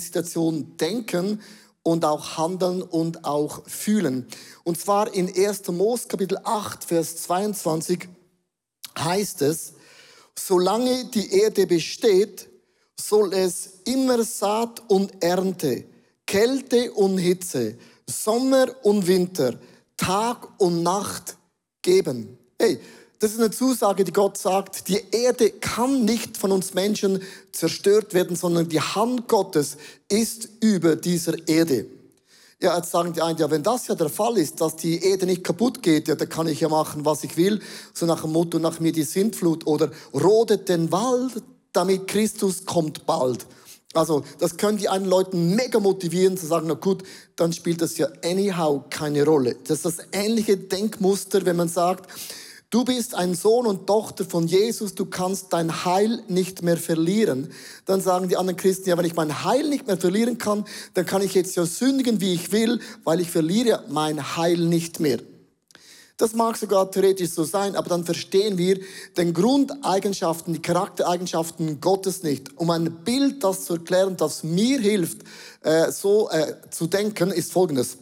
Situation 0.00 0.76
denken 0.76 1.40
und 1.82 2.04
auch 2.04 2.36
handeln 2.38 2.82
und 2.82 3.24
auch 3.24 3.66
fühlen. 3.66 4.26
Und 4.64 4.78
zwar 4.78 5.12
in 5.14 5.28
1. 5.34 5.68
Mose 5.68 6.08
Kapitel 6.08 6.38
8, 6.42 6.84
Vers 6.84 7.16
22 7.22 8.08
heißt 8.98 9.42
es, 9.42 9.74
solange 10.38 11.06
die 11.06 11.32
Erde 11.40 11.66
besteht, 11.66 12.48
soll 12.98 13.32
es 13.32 13.80
immer 13.84 14.22
Saat 14.24 14.82
und 14.88 15.22
Ernte, 15.22 15.84
Kälte 16.26 16.92
und 16.92 17.18
Hitze, 17.18 17.76
Sommer 18.08 18.66
und 18.82 19.06
Winter, 19.06 19.54
Tag 19.96 20.48
und 20.60 20.82
Nacht 20.82 21.36
geben. 21.82 22.38
Hey, 22.58 22.80
das 23.18 23.32
ist 23.32 23.40
eine 23.40 23.50
Zusage, 23.50 24.04
die 24.04 24.12
Gott 24.12 24.36
sagt, 24.36 24.88
die 24.88 25.00
Erde 25.10 25.50
kann 25.50 26.04
nicht 26.04 26.36
von 26.36 26.52
uns 26.52 26.74
Menschen 26.74 27.22
zerstört 27.52 28.12
werden, 28.12 28.36
sondern 28.36 28.68
die 28.68 28.80
Hand 28.80 29.28
Gottes 29.28 29.76
ist 30.08 30.48
über 30.60 30.96
dieser 30.96 31.48
Erde. 31.48 31.86
Ja, 32.60 32.76
jetzt 32.76 32.90
sagen 32.90 33.12
die 33.12 33.22
einen, 33.22 33.38
ja, 33.38 33.50
wenn 33.50 33.62
das 33.62 33.86
ja 33.88 33.94
der 33.94 34.08
Fall 34.08 34.38
ist, 34.38 34.60
dass 34.60 34.76
die 34.76 35.02
Erde 35.02 35.26
nicht 35.26 35.44
kaputt 35.44 35.82
geht, 35.82 36.08
ja, 36.08 36.14
dann 36.14 36.28
kann 36.28 36.46
ich 36.46 36.60
ja 36.60 36.68
machen, 36.68 37.04
was 37.04 37.24
ich 37.24 37.36
will. 37.36 37.60
So 37.92 38.06
nach 38.06 38.22
dem 38.22 38.32
Motto, 38.32 38.58
nach 38.58 38.80
mir 38.80 38.92
die 38.92 39.02
Sintflut 39.02 39.66
oder 39.66 39.90
rodet 40.12 40.68
den 40.68 40.90
Wald, 40.92 41.42
damit 41.72 42.06
Christus 42.06 42.64
kommt 42.64 43.06
bald. 43.06 43.46
Also, 43.94 44.24
das 44.38 44.56
können 44.56 44.78
die 44.78 44.88
einen 44.88 45.06
Leuten 45.06 45.54
mega 45.54 45.78
motivieren, 45.80 46.36
zu 46.36 46.46
sagen, 46.46 46.66
na 46.68 46.74
gut, 46.74 47.02
dann 47.36 47.52
spielt 47.52 47.80
das 47.80 47.96
ja 47.96 48.08
anyhow 48.24 48.84
keine 48.90 49.24
Rolle. 49.24 49.56
Das 49.66 49.78
ist 49.78 49.86
das 49.86 50.06
ähnliche 50.12 50.56
Denkmuster, 50.56 51.46
wenn 51.46 51.56
man 51.56 51.68
sagt, 51.68 52.08
Du 52.74 52.84
bist 52.84 53.14
ein 53.14 53.36
Sohn 53.36 53.66
und 53.66 53.86
Tochter 53.86 54.24
von 54.24 54.48
Jesus, 54.48 54.96
du 54.96 55.06
kannst 55.06 55.52
dein 55.52 55.84
Heil 55.84 56.24
nicht 56.26 56.62
mehr 56.62 56.76
verlieren. 56.76 57.52
Dann 57.84 58.00
sagen 58.00 58.28
die 58.28 58.36
anderen 58.36 58.56
Christen, 58.56 58.88
ja, 58.88 58.98
wenn 58.98 59.04
ich 59.04 59.14
mein 59.14 59.44
Heil 59.44 59.68
nicht 59.68 59.86
mehr 59.86 59.96
verlieren 59.96 60.38
kann, 60.38 60.64
dann 60.94 61.06
kann 61.06 61.22
ich 61.22 61.34
jetzt 61.34 61.54
ja 61.54 61.66
sündigen, 61.66 62.20
wie 62.20 62.34
ich 62.34 62.50
will, 62.50 62.80
weil 63.04 63.20
ich 63.20 63.30
verliere 63.30 63.84
mein 63.90 64.36
Heil 64.36 64.58
nicht 64.58 64.98
mehr. 64.98 65.20
Das 66.16 66.32
mag 66.32 66.56
sogar 66.56 66.90
theoretisch 66.90 67.30
so 67.30 67.42
sein, 67.42 67.74
aber 67.74 67.88
dann 67.88 68.04
verstehen 68.04 68.56
wir 68.56 68.78
den 69.16 69.34
Grundeigenschaften, 69.34 70.54
die 70.54 70.62
Charaktereigenschaften 70.62 71.80
Gottes 71.80 72.22
nicht. 72.22 72.56
Um 72.56 72.70
ein 72.70 73.02
Bild, 73.04 73.42
das 73.42 73.64
zu 73.64 73.74
erklären, 73.74 74.16
das 74.16 74.44
mir 74.44 74.78
hilft, 74.78 75.22
äh, 75.62 75.90
so 75.90 76.30
äh, 76.30 76.54
zu 76.70 76.86
denken, 76.86 77.32
ist 77.32 77.52
folgendes. 77.52 77.98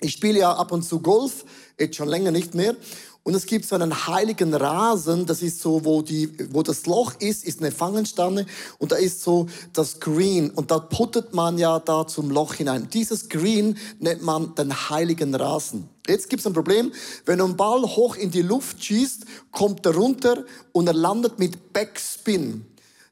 Ich 0.00 0.12
spiele 0.12 0.38
ja 0.38 0.52
ab 0.52 0.70
und 0.70 0.82
zu 0.82 1.00
Golf, 1.00 1.44
jetzt 1.78 1.96
schon 1.96 2.08
länger 2.08 2.30
nicht 2.30 2.54
mehr. 2.54 2.76
Und 3.24 3.34
es 3.34 3.46
gibt 3.46 3.66
so 3.66 3.76
einen 3.76 4.08
heiligen 4.08 4.52
Rasen, 4.52 5.26
das 5.26 5.42
ist 5.42 5.60
so, 5.60 5.84
wo, 5.84 6.02
die, 6.02 6.32
wo 6.52 6.64
das 6.64 6.86
Loch 6.86 7.12
ist, 7.20 7.44
ist 7.44 7.60
eine 7.60 7.70
Fangenstanne 7.70 8.46
und 8.78 8.90
da 8.90 8.96
ist 8.96 9.22
so 9.22 9.46
das 9.72 10.00
Green 10.00 10.50
und 10.50 10.72
da 10.72 10.80
puttet 10.80 11.32
man 11.32 11.56
ja 11.56 11.78
da 11.78 12.04
zum 12.04 12.30
Loch 12.30 12.54
hinein. 12.54 12.88
Dieses 12.92 13.28
Green 13.28 13.78
nennt 14.00 14.22
man 14.22 14.56
den 14.56 14.72
heiligen 14.72 15.36
Rasen. 15.36 15.88
Jetzt 16.08 16.30
gibt 16.30 16.40
es 16.40 16.46
ein 16.48 16.52
Problem, 16.52 16.90
wenn 17.24 17.40
einen 17.40 17.56
Ball 17.56 17.82
hoch 17.82 18.16
in 18.16 18.32
die 18.32 18.42
Luft 18.42 18.82
schießt, 18.82 19.24
kommt 19.52 19.86
er 19.86 19.94
runter 19.94 20.44
und 20.72 20.88
er 20.88 20.94
landet 20.94 21.38
mit 21.38 21.72
Backspin. 21.72 22.66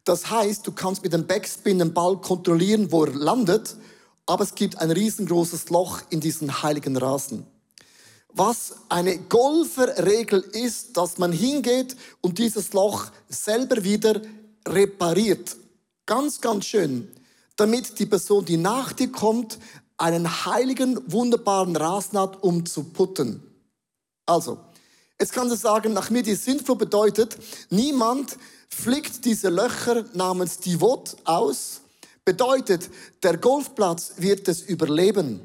Das 0.05 0.29
heißt, 0.29 0.67
du 0.67 0.73
kannst 0.73 1.05
mit 1.05 1.13
dem 1.13 1.29
Backspin 1.29 1.79
den 1.79 1.95
Ball 1.95 2.17
kontrollieren, 2.21 2.91
wo 2.91 3.05
er 3.05 3.15
landet, 3.15 3.77
aber 4.27 4.43
es 4.43 4.57
gibt 4.57 4.79
ein 4.79 4.91
riesengroßes 4.91 5.71
Loch 5.71 6.01
in 6.11 6.19
diesen 6.19 6.65
heiligen 6.65 6.97
Rasen. 6.97 7.47
Was 8.33 8.75
eine 8.89 9.19
Golferregel 9.19 10.41
ist, 10.41 10.97
dass 10.97 11.19
man 11.19 11.33
hingeht 11.33 11.97
und 12.21 12.39
dieses 12.39 12.73
Loch 12.73 13.11
selber 13.29 13.83
wieder 13.83 14.21
repariert. 14.67 15.57
Ganz, 16.07 16.41
ganz 16.41 16.67
schön. 16.67 17.11
Damit 17.57 17.99
die 17.99 18.07
Person, 18.07 18.45
die 18.45 18.57
nach 18.57 18.93
dir 18.93 19.11
kommt, 19.11 19.59
einen 19.97 20.47
heiligen, 20.47 20.99
wunderbaren 21.13 21.77
Rasen 21.77 22.19
hat, 22.19 22.43
um 22.43 22.65
zu 22.65 22.85
putten. 22.85 23.43
Also, 24.25 24.59
jetzt 25.19 25.33
kannst 25.33 25.53
du 25.53 25.57
sagen, 25.57 25.93
nach 25.93 26.09
mir 26.09 26.23
die 26.23 26.35
Sintflut 26.35 26.79
bedeutet, 26.79 27.37
niemand 27.69 28.37
flickt 28.69 29.25
diese 29.25 29.51
Löcher 29.51 30.05
namens 30.15 30.59
Divot 30.59 31.17
aus, 31.25 31.83
bedeutet, 32.25 32.89
der 33.23 33.37
Golfplatz 33.37 34.15
wird 34.17 34.49
es 34.49 34.63
überleben. 34.63 35.41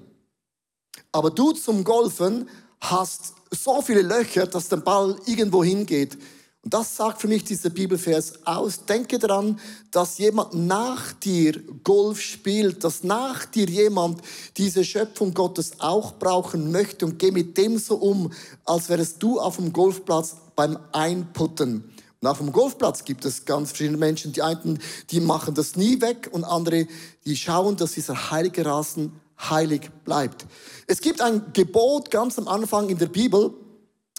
Aber 1.11 1.31
du 1.31 1.51
zum 1.51 1.83
Golfen 1.83 2.47
hast 2.81 3.33
so 3.51 3.81
viele 3.81 4.01
Löcher, 4.01 4.47
dass 4.47 4.69
der 4.69 4.77
Ball 4.77 5.15
irgendwo 5.25 5.63
hingeht. 5.63 6.17
Und 6.65 6.73
das 6.73 6.95
sagt 6.95 7.21
für 7.21 7.27
mich 7.27 7.43
dieser 7.43 7.69
Bibelvers 7.69 8.43
aus. 8.43 8.85
Denke 8.85 9.19
daran, 9.19 9.59
dass 9.91 10.17
jemand 10.17 10.55
nach 10.55 11.13
dir 11.13 11.61
Golf 11.83 12.19
spielt, 12.19 12.83
dass 12.83 13.03
nach 13.03 13.45
dir 13.45 13.67
jemand 13.67 14.19
diese 14.57 14.83
Schöpfung 14.83 15.35
Gottes 15.35 15.73
auch 15.79 16.13
brauchen 16.13 16.71
möchte 16.71 17.05
und 17.05 17.19
geh 17.19 17.29
mit 17.29 17.55
dem 17.55 17.77
so 17.77 17.97
um, 17.97 18.33
als 18.65 18.89
wärst 18.89 19.21
du 19.21 19.39
auf 19.39 19.57
dem 19.57 19.73
Golfplatz 19.73 20.37
beim 20.55 20.79
Einputten. 20.91 21.83
Und 22.19 22.27
auf 22.27 22.39
dem 22.39 22.51
Golfplatz 22.51 23.05
gibt 23.05 23.25
es 23.25 23.45
ganz 23.45 23.69
verschiedene 23.69 23.99
Menschen. 23.99 24.33
Die 24.33 24.41
einen, 24.41 24.79
die 25.11 25.19
machen 25.19 25.53
das 25.53 25.75
nie 25.75 26.01
weg 26.01 26.29
und 26.31 26.43
andere, 26.43 26.87
die 27.25 27.35
schauen, 27.35 27.77
dass 27.77 27.91
dieser 27.91 28.31
heilige 28.31 28.65
Rasen 28.65 29.13
heilig 29.39 29.89
bleibt. 30.03 30.45
Es 30.87 31.01
gibt 31.01 31.21
ein 31.21 31.53
Gebot 31.53 32.11
ganz 32.11 32.37
am 32.37 32.47
Anfang 32.47 32.89
in 32.89 32.97
der 32.97 33.07
Bibel, 33.07 33.53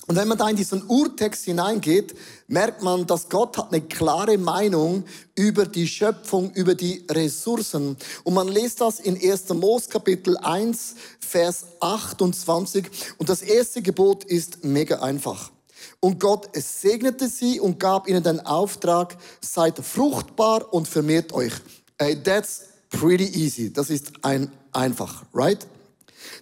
und 0.07 0.15
wenn 0.15 0.29
man 0.29 0.39
da 0.39 0.49
in 0.49 0.57
diesen 0.57 0.87
Urtext 0.87 1.47
hineingeht, 1.47 2.15
merkt 2.47 2.81
man, 2.83 3.07
dass 3.07 3.29
Gott 3.29 3.59
hat 3.59 3.73
eine 3.73 3.83
klare 3.83 4.39
Meinung 4.39 5.05
über 5.35 5.67
die 5.67 5.89
Schöpfung, 5.89 6.53
über 6.53 6.77
die 6.77 7.05
Ressourcen. 7.11 7.97
Und 8.23 8.35
man 8.35 8.47
liest 8.47 8.81
das 8.81 9.01
in 9.01 9.17
1. 9.21 9.49
Mose 9.55 9.89
Kapitel 9.89 10.37
1, 10.37 10.95
Vers 11.19 11.67
28. 11.81 12.89
Und 13.19 13.29
das 13.29 13.43
erste 13.43 13.83
Gebot 13.83 14.23
ist 14.25 14.65
mega 14.65 15.01
einfach. 15.01 15.51
Und 15.99 16.21
Gott 16.21 16.51
segnete 16.55 17.29
sie 17.29 17.59
und 17.59 17.81
gab 17.81 18.09
ihnen 18.09 18.23
den 18.23 18.41
Auftrag, 18.41 19.17
seid 19.41 19.79
fruchtbar 19.79 20.73
und 20.73 20.87
vermehrt 20.87 21.33
euch. 21.33 21.53
Hey, 21.99 22.23
that's 22.23 22.67
pretty 22.91 23.25
easy. 23.25 23.73
Das 23.73 23.91
ist 23.91 24.13
ein 24.23 24.53
einfach, 24.77 25.25
right? 25.33 25.67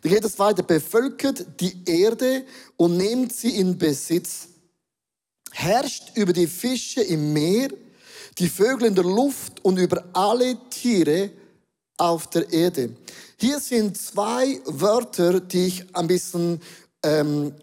Dann 0.03 0.13
geht 0.13 0.25
es 0.25 0.39
weiter. 0.39 0.63
Bevölkert 0.63 1.61
die 1.61 1.83
Erde 1.87 2.45
und 2.77 2.97
nehmt 2.97 3.33
sie 3.33 3.57
in 3.59 3.79
Besitz. 3.79 4.49
Herrscht 5.53 6.17
über 6.17 6.33
die 6.33 6.47
Fische 6.47 7.03
im 7.03 7.33
Meer, 7.33 7.69
die 8.39 8.49
Vögel 8.49 8.89
in 8.89 8.95
der 8.95 9.05
Luft 9.05 9.65
und 9.65 9.79
über 9.79 10.05
alle 10.13 10.59
Tiere 10.69 11.31
auf 11.97 12.29
der 12.29 12.53
Erde. 12.53 12.97
Hier 13.39 13.61
sind 13.61 13.97
zwei 13.97 14.61
Wörter, 14.65 15.41
die 15.41 15.67
ich 15.67 15.97
ein 15.97 16.09
bisschen 16.09 16.61
ähm, 17.05 17.55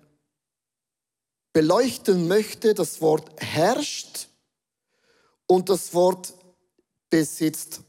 beleuchten 1.51 2.27
möchte. 2.27 2.73
Das 2.73 3.01
Wort 3.01 3.29
herrscht 3.41 4.27
und 5.47 5.69
das 5.69 5.93
Wort 5.93 6.33
besitzt. 7.09 7.81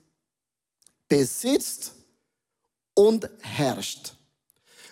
Besitzt 1.07 1.93
und 2.95 3.29
herrscht. 3.41 4.15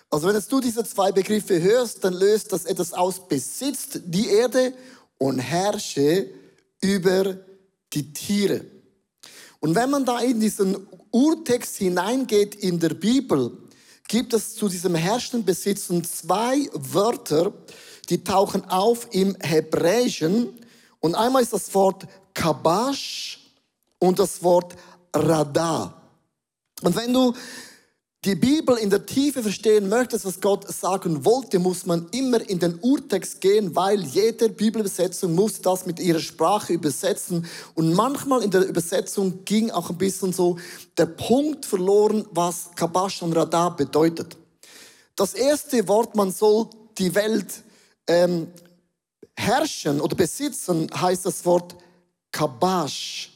Also 0.09 0.27
wenn 0.27 0.35
jetzt 0.35 0.51
du 0.51 0.59
diese 0.59 0.83
zwei 0.83 1.11
Begriffe 1.11 1.61
hörst, 1.61 2.03
dann 2.03 2.13
löst 2.13 2.51
das 2.51 2.65
etwas 2.65 2.91
aus, 2.93 3.27
besitzt 3.27 4.01
die 4.05 4.27
Erde 4.27 4.73
und 5.17 5.39
herrsche 5.39 6.29
über 6.81 7.37
die 7.93 8.11
Tiere. 8.11 8.65
Und 9.59 9.75
wenn 9.75 9.89
man 9.89 10.03
da 10.03 10.19
in 10.19 10.39
diesen 10.39 10.87
Urtext 11.11 11.77
hineingeht 11.77 12.55
in 12.55 12.79
der 12.79 12.89
Bibel, 12.89 13.57
gibt 14.07 14.33
es 14.33 14.55
zu 14.55 14.67
diesem 14.67 14.95
herrschenden 14.95 15.45
Besitzen 15.45 16.03
zwei 16.03 16.67
Wörter, 16.73 17.53
die 18.09 18.23
tauchen 18.23 18.65
auf 18.65 19.07
im 19.11 19.37
Hebräischen. 19.39 20.49
Und 20.99 21.15
einmal 21.15 21.41
ist 21.41 21.53
das 21.53 21.73
Wort 21.73 22.05
Kabash 22.33 23.39
und 23.99 24.19
das 24.19 24.43
Wort 24.43 24.75
Radar. 25.13 26.01
Und 26.81 26.95
wenn 26.95 27.13
du 27.13 27.33
die 28.23 28.35
Bibel 28.35 28.77
in 28.77 28.91
der 28.91 29.07
Tiefe 29.07 29.41
verstehen 29.41 29.89
möchtest, 29.89 30.25
was 30.25 30.41
Gott 30.41 30.71
sagen 30.71 31.25
wollte, 31.25 31.57
muss 31.57 31.87
man 31.87 32.07
immer 32.11 32.47
in 32.47 32.59
den 32.59 32.77
Urtext 32.79 33.41
gehen, 33.41 33.75
weil 33.75 34.03
jede 34.03 34.49
Bibelübersetzung 34.49 35.33
muss 35.33 35.59
das 35.59 35.87
mit 35.87 35.99
ihrer 35.99 36.19
Sprache 36.19 36.73
übersetzen. 36.73 37.47
Und 37.73 37.93
manchmal 37.95 38.43
in 38.43 38.51
der 38.51 38.67
Übersetzung 38.67 39.43
ging 39.43 39.71
auch 39.71 39.89
ein 39.89 39.97
bisschen 39.97 40.33
so 40.33 40.59
der 40.97 41.07
Punkt 41.07 41.65
verloren, 41.65 42.27
was 42.29 42.69
Kabash 42.75 43.23
und 43.23 43.33
Radar 43.33 43.75
bedeutet. 43.75 44.37
Das 45.15 45.33
erste 45.33 45.87
Wort, 45.87 46.15
man 46.15 46.31
soll 46.31 46.67
die 46.99 47.15
Welt 47.15 47.63
ähm, 48.05 48.47
herrschen 49.35 49.99
oder 49.99 50.15
besitzen, 50.15 50.87
heißt 50.93 51.25
das 51.25 51.43
Wort 51.43 51.75
Kabash. 52.31 53.30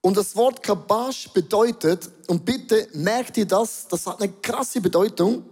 Und 0.00 0.16
das 0.16 0.36
Wort 0.36 0.62
Kabash 0.62 1.28
bedeutet, 1.30 2.08
und 2.28 2.44
bitte 2.44 2.88
merkt 2.94 3.36
ihr 3.36 3.46
das, 3.46 3.88
das 3.88 4.06
hat 4.06 4.20
eine 4.20 4.32
krasse 4.32 4.80
Bedeutung, 4.80 5.44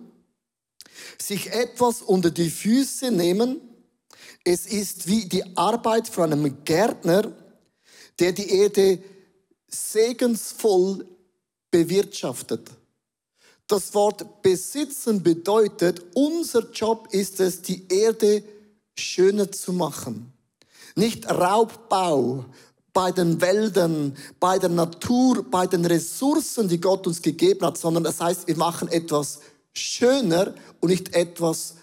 sich 1.19 1.53
etwas 1.53 2.03
unter 2.03 2.31
die 2.31 2.51
Füße 2.51 3.11
nehmen, 3.11 3.61
Es 4.49 4.65
ist 4.65 5.09
wie 5.09 5.25
die 5.25 5.57
Arbeit 5.57 6.07
von 6.07 6.33
einem 6.33 6.63
Gärtner, 6.63 7.33
der 8.21 8.31
die 8.31 8.49
Erde 8.49 9.03
segensvoll 9.67 11.05
bewirtschaftet. 11.73 12.71
Das 13.67 13.93
Wort 13.93 14.43
besitzen 14.43 15.25
bedeutet, 15.25 16.01
unser 16.15 16.71
Job 16.71 17.09
ist 17.11 17.41
es, 17.41 17.63
die 17.63 17.89
Erde 17.89 18.45
schöner 18.97 19.51
zu 19.51 19.73
machen. 19.73 20.33
Nicht 20.95 21.29
Raubbau 21.29 22.45
bei 22.97 23.13
den 23.13 23.43
Wäldern, 23.43 24.17
bei 24.41 24.59
der 24.59 24.71
Natur, 24.71 25.45
bei 25.51 25.67
den 25.67 25.85
Ressourcen, 25.85 26.67
die 26.67 26.81
Gott 26.81 27.07
uns 27.07 27.21
gegeben 27.21 27.67
hat, 27.67 27.77
sondern 27.77 28.05
das 28.05 28.23
heißt, 28.23 28.49
wir 28.49 28.57
machen 28.57 28.89
etwas 28.89 29.41
schöner 29.75 30.55
und 30.81 30.89
nicht 30.89 31.15
etwas 31.15 31.75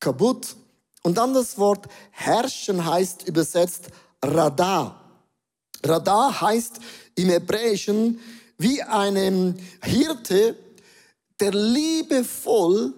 kaputt. 0.00 0.56
Und 1.02 1.18
dann 1.18 1.34
das 1.34 1.58
Wort 1.58 1.86
herrschen 2.12 2.82
heißt 2.82 3.28
übersetzt 3.28 3.88
Radar. 4.24 5.02
Radar 5.84 6.40
heißt 6.40 6.80
im 7.14 7.28
Hebräischen 7.28 8.18
wie 8.56 8.80
ein 8.82 9.60
Hirte, 9.82 10.56
der 11.40 11.52
liebevoll 11.52 12.94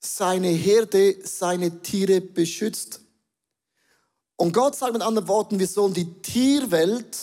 seine 0.00 0.48
Herde, 0.48 1.14
seine 1.22 1.82
Tiere 1.82 2.20
beschützt. 2.20 3.00
Und 4.36 4.52
Gott 4.52 4.76
sagt 4.76 4.92
mit 4.92 5.02
anderen 5.02 5.28
Worten, 5.28 5.58
wir 5.58 5.66
sollen 5.66 5.94
die 5.94 6.12
Tierwelt 6.20 7.16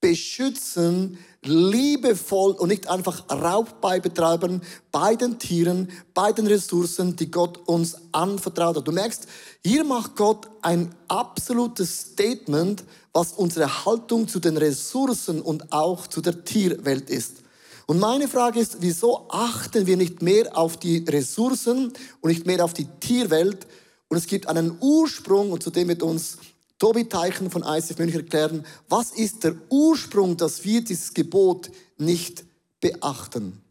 beschützen, 0.00 1.18
liebevoll 1.42 2.52
und 2.52 2.68
nicht 2.68 2.88
einfach 2.88 3.24
Raubbei 3.30 4.00
betreiben 4.00 4.62
bei 4.90 5.14
den 5.16 5.38
Tieren, 5.38 5.90
bei 6.14 6.32
den 6.32 6.46
Ressourcen, 6.46 7.16
die 7.16 7.30
Gott 7.30 7.58
uns 7.66 7.96
anvertraut 8.12 8.76
hat. 8.76 8.88
Du 8.88 8.92
merkst, 8.92 9.26
hier 9.64 9.84
macht 9.84 10.16
Gott 10.16 10.48
ein 10.62 10.94
absolutes 11.08 12.12
Statement, 12.12 12.84
was 13.12 13.32
unsere 13.32 13.84
Haltung 13.84 14.28
zu 14.28 14.40
den 14.40 14.56
Ressourcen 14.56 15.40
und 15.40 15.72
auch 15.72 16.06
zu 16.06 16.20
der 16.20 16.44
Tierwelt 16.44 17.10
ist. 17.10 17.42
Und 17.86 18.00
meine 18.00 18.28
Frage 18.28 18.58
ist, 18.58 18.78
wieso 18.80 19.28
achten 19.28 19.86
wir 19.86 19.96
nicht 19.96 20.20
mehr 20.20 20.56
auf 20.56 20.76
die 20.76 21.04
Ressourcen 21.08 21.92
und 22.20 22.30
nicht 22.30 22.44
mehr 22.44 22.64
auf 22.64 22.74
die 22.74 22.86
Tierwelt? 23.00 23.66
Und 24.08 24.16
es 24.16 24.26
gibt 24.26 24.48
einen 24.48 24.78
Ursprung, 24.80 25.52
und 25.52 25.62
zu 25.62 25.70
dem 25.70 25.88
wird 25.88 26.02
uns 26.02 26.38
Tobi 26.78 27.08
Teichen 27.08 27.50
von 27.50 27.62
ICF 27.62 27.98
München 27.98 28.20
erklären, 28.20 28.66
was 28.88 29.12
ist 29.12 29.44
der 29.44 29.54
Ursprung, 29.70 30.36
dass 30.36 30.64
wir 30.64 30.84
dieses 30.84 31.14
Gebot 31.14 31.70
nicht 31.96 32.44
beachten? 32.80 33.62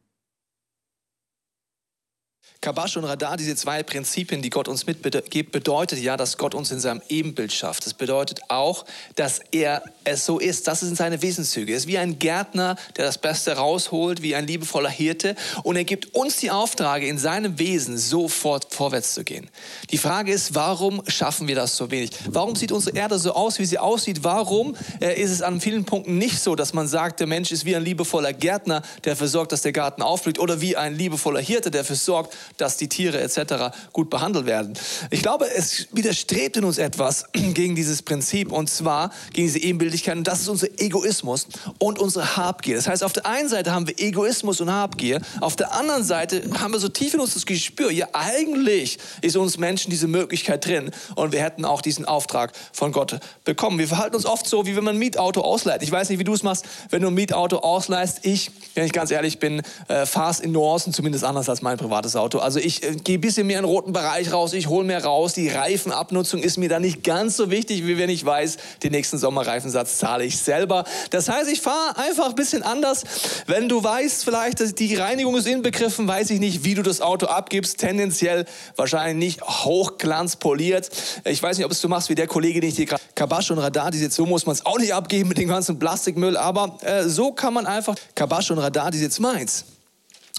Kabash 2.65 2.97
und 2.97 3.03
Radar, 3.03 3.37
diese 3.37 3.55
zwei 3.55 3.83
Prinzipien, 3.83 4.41
die 4.41 4.49
Gott 4.49 4.67
uns 4.67 4.87
mitgibt, 4.87 5.51
bedeutet 5.51 5.99
ja, 5.99 6.17
dass 6.17 6.35
Gott 6.35 6.55
uns 6.55 6.71
in 6.71 6.79
seinem 6.79 6.99
Ebenbild 7.09 7.53
schafft. 7.53 7.85
Das 7.85 7.93
bedeutet 7.93 8.39
auch, 8.47 8.85
dass 9.13 9.39
er 9.51 9.83
es 10.03 10.25
so 10.25 10.39
ist. 10.39 10.67
Das 10.67 10.79
sind 10.79 10.97
seine 10.97 11.21
Wesenszüge. 11.21 11.73
Er 11.73 11.77
ist 11.77 11.85
wie 11.85 11.99
ein 11.99 12.17
Gärtner, 12.17 12.75
der 12.97 13.05
das 13.05 13.19
Beste 13.19 13.51
rausholt, 13.51 14.23
wie 14.23 14.33
ein 14.33 14.47
liebevoller 14.47 14.89
Hirte. 14.89 15.35
Und 15.61 15.75
er 15.75 15.83
gibt 15.83 16.15
uns 16.15 16.37
die 16.37 16.49
Auftrage, 16.49 17.07
in 17.07 17.19
seinem 17.19 17.59
Wesen 17.59 17.99
sofort 17.99 18.73
vorwärts 18.73 19.13
zu 19.13 19.23
gehen. 19.23 19.47
Die 19.91 19.99
Frage 19.99 20.33
ist, 20.33 20.55
warum 20.55 21.03
schaffen 21.07 21.47
wir 21.47 21.53
das 21.53 21.77
so 21.77 21.91
wenig? 21.91 22.09
Warum 22.25 22.55
sieht 22.55 22.71
unsere 22.71 22.97
Erde 22.97 23.19
so 23.19 23.33
aus, 23.33 23.59
wie 23.59 23.65
sie 23.65 23.77
aussieht? 23.77 24.23
Warum 24.23 24.75
äh, 25.01 25.21
ist 25.21 25.29
es 25.29 25.43
an 25.43 25.61
vielen 25.61 25.85
Punkten 25.85 26.17
nicht 26.17 26.39
so, 26.39 26.55
dass 26.55 26.73
man 26.73 26.87
sagt, 26.87 27.19
der 27.19 27.27
Mensch 27.27 27.51
ist 27.51 27.63
wie 27.63 27.75
ein 27.75 27.83
liebevoller 27.83 28.33
Gärtner, 28.33 28.81
der 29.03 29.13
dafür 29.13 29.27
sorgt, 29.27 29.51
dass 29.51 29.61
der 29.61 29.71
Garten 29.71 30.01
aufblüht, 30.01 30.39
oder 30.39 30.61
wie 30.61 30.75
ein 30.75 30.95
liebevoller 30.95 31.41
Hirte, 31.41 31.69
der 31.69 31.81
dafür 31.81 31.95
sorgt, 31.95 32.35
dass 32.57 32.77
die 32.77 32.87
Tiere 32.87 33.19
etc. 33.21 33.75
gut 33.93 34.09
behandelt 34.09 34.45
werden. 34.45 34.73
Ich 35.11 35.21
glaube, 35.21 35.49
es 35.53 35.87
widerstrebt 35.91 36.57
in 36.57 36.65
uns 36.65 36.77
etwas 36.77 37.25
gegen 37.33 37.75
dieses 37.75 38.01
Prinzip 38.01 38.51
und 38.51 38.69
zwar 38.69 39.11
gegen 39.33 39.47
diese 39.47 39.59
Ebenbildigkeit 39.59 40.17
und 40.17 40.25
das 40.25 40.41
ist 40.41 40.49
unser 40.49 40.67
Egoismus 40.79 41.47
und 41.79 41.99
unsere 41.99 42.37
Habgier. 42.37 42.75
Das 42.75 42.87
heißt, 42.87 43.03
auf 43.03 43.13
der 43.13 43.25
einen 43.25 43.49
Seite 43.49 43.73
haben 43.73 43.87
wir 43.87 43.99
Egoismus 43.99 44.61
und 44.61 44.71
Habgier, 44.71 45.21
auf 45.41 45.55
der 45.55 45.73
anderen 45.73 46.03
Seite 46.03 46.43
haben 46.59 46.73
wir 46.73 46.79
so 46.79 46.89
tief 46.89 47.13
in 47.13 47.19
uns 47.19 47.33
das 47.33 47.45
Gespür, 47.45 47.91
ja 47.91 48.07
eigentlich 48.13 48.97
ist 49.21 49.35
uns 49.37 49.57
Menschen 49.57 49.89
diese 49.89 50.07
Möglichkeit 50.07 50.65
drin 50.65 50.91
und 51.15 51.31
wir 51.31 51.41
hätten 51.41 51.65
auch 51.65 51.81
diesen 51.81 52.05
Auftrag 52.05 52.53
von 52.71 52.91
Gott 52.91 53.19
bekommen. 53.43 53.79
Wir 53.79 53.87
verhalten 53.87 54.15
uns 54.15 54.25
oft 54.25 54.47
so, 54.47 54.65
wie 54.65 54.75
wenn 54.75 54.83
man 54.83 54.95
ein 54.95 54.99
Mietauto 54.99 55.41
ausleiht. 55.41 55.83
Ich 55.83 55.91
weiß 55.91 56.09
nicht, 56.09 56.19
wie 56.19 56.23
du 56.23 56.33
es 56.33 56.43
machst, 56.43 56.65
wenn 56.89 57.01
du 57.01 57.07
ein 57.07 57.13
Mietauto 57.13 57.59
ausleihst. 57.59 58.25
Ich, 58.25 58.51
wenn 58.73 58.85
ich 58.85 58.93
ganz 58.93 59.11
ehrlich 59.11 59.39
bin, 59.39 59.61
äh, 59.87 60.05
fahre 60.05 60.25
in 60.41 60.51
Nuancen 60.51 60.93
zumindest 60.93 61.23
anders 61.23 61.49
als 61.49 61.61
mein 61.61 61.77
privates 61.77 62.15
Auto. 62.15 62.39
Also 62.45 62.59
ich 62.59 62.83
äh, 62.83 62.95
gehe 63.03 63.17
ein 63.17 63.21
bisschen 63.21 63.47
mehr 63.47 63.57
in 63.57 63.63
den 63.63 63.71
roten 63.71 63.91
Bereich 63.91 64.31
raus, 64.31 64.53
ich 64.53 64.67
hole 64.67 64.85
mehr 64.85 65.03
raus. 65.03 65.33
Die 65.33 65.49
Reifenabnutzung 65.49 66.43
ist 66.43 66.57
mir 66.57 66.69
da 66.69 66.79
nicht 66.79 67.03
ganz 67.03 67.37
so 67.37 67.49
wichtig, 67.49 67.87
wie 67.87 67.97
wenn 67.97 68.11
ich 68.11 68.23
weiß, 68.23 68.57
den 68.83 68.91
nächsten 68.91 69.17
Sommerreifensatz 69.17 69.97
zahle 69.97 70.25
ich 70.25 70.37
selber. 70.37 70.83
Das 71.09 71.27
heißt, 71.27 71.49
ich 71.49 71.61
fahre 71.61 71.97
einfach 71.97 72.29
ein 72.29 72.35
bisschen 72.35 72.61
anders. 72.61 73.03
Wenn 73.47 73.67
du 73.67 73.83
weißt, 73.83 74.23
vielleicht, 74.23 74.59
dass 74.59 74.75
die 74.75 74.93
Reinigung 74.93 75.35
ist 75.35 75.47
inbegriffen, 75.47 76.07
weiß 76.07 76.29
ich 76.29 76.39
nicht, 76.39 76.63
wie 76.63 76.75
du 76.75 76.83
das 76.83 77.01
Auto 77.01 77.25
abgibst. 77.25 77.79
Tendenziell 77.79 78.45
wahrscheinlich 78.75 79.39
nicht 79.39 79.41
hochglanzpoliert. 79.41 80.91
Ich 81.23 81.41
weiß 81.41 81.57
nicht, 81.57 81.65
ob 81.65 81.71
es 81.71 81.81
du 81.81 81.89
machst 81.89 82.09
wie 82.09 82.15
der 82.15 82.27
Kollege, 82.27 82.61
den 82.61 82.69
ich 82.69 82.75
dir 82.75 82.85
gerade 82.85 83.01
Kabasch 83.15 83.49
und 83.49 83.57
Radar, 83.57 83.89
die 83.89 83.97
jetzt 83.97 84.15
so 84.15 84.27
muss 84.27 84.45
man 84.45 84.53
es 84.53 84.63
auch 84.67 84.77
nicht 84.77 84.93
abgeben 84.93 85.29
mit 85.29 85.39
dem 85.39 85.49
ganzen 85.49 85.79
Plastikmüll, 85.79 86.37
aber 86.37 86.77
äh, 86.83 87.09
so 87.09 87.31
kann 87.31 87.55
man 87.55 87.65
einfach 87.65 87.95
Kabasch 88.13 88.51
und 88.51 88.59
Radar, 88.59 88.91
die 88.91 88.99
jetzt 88.99 89.19
meins. 89.19 89.65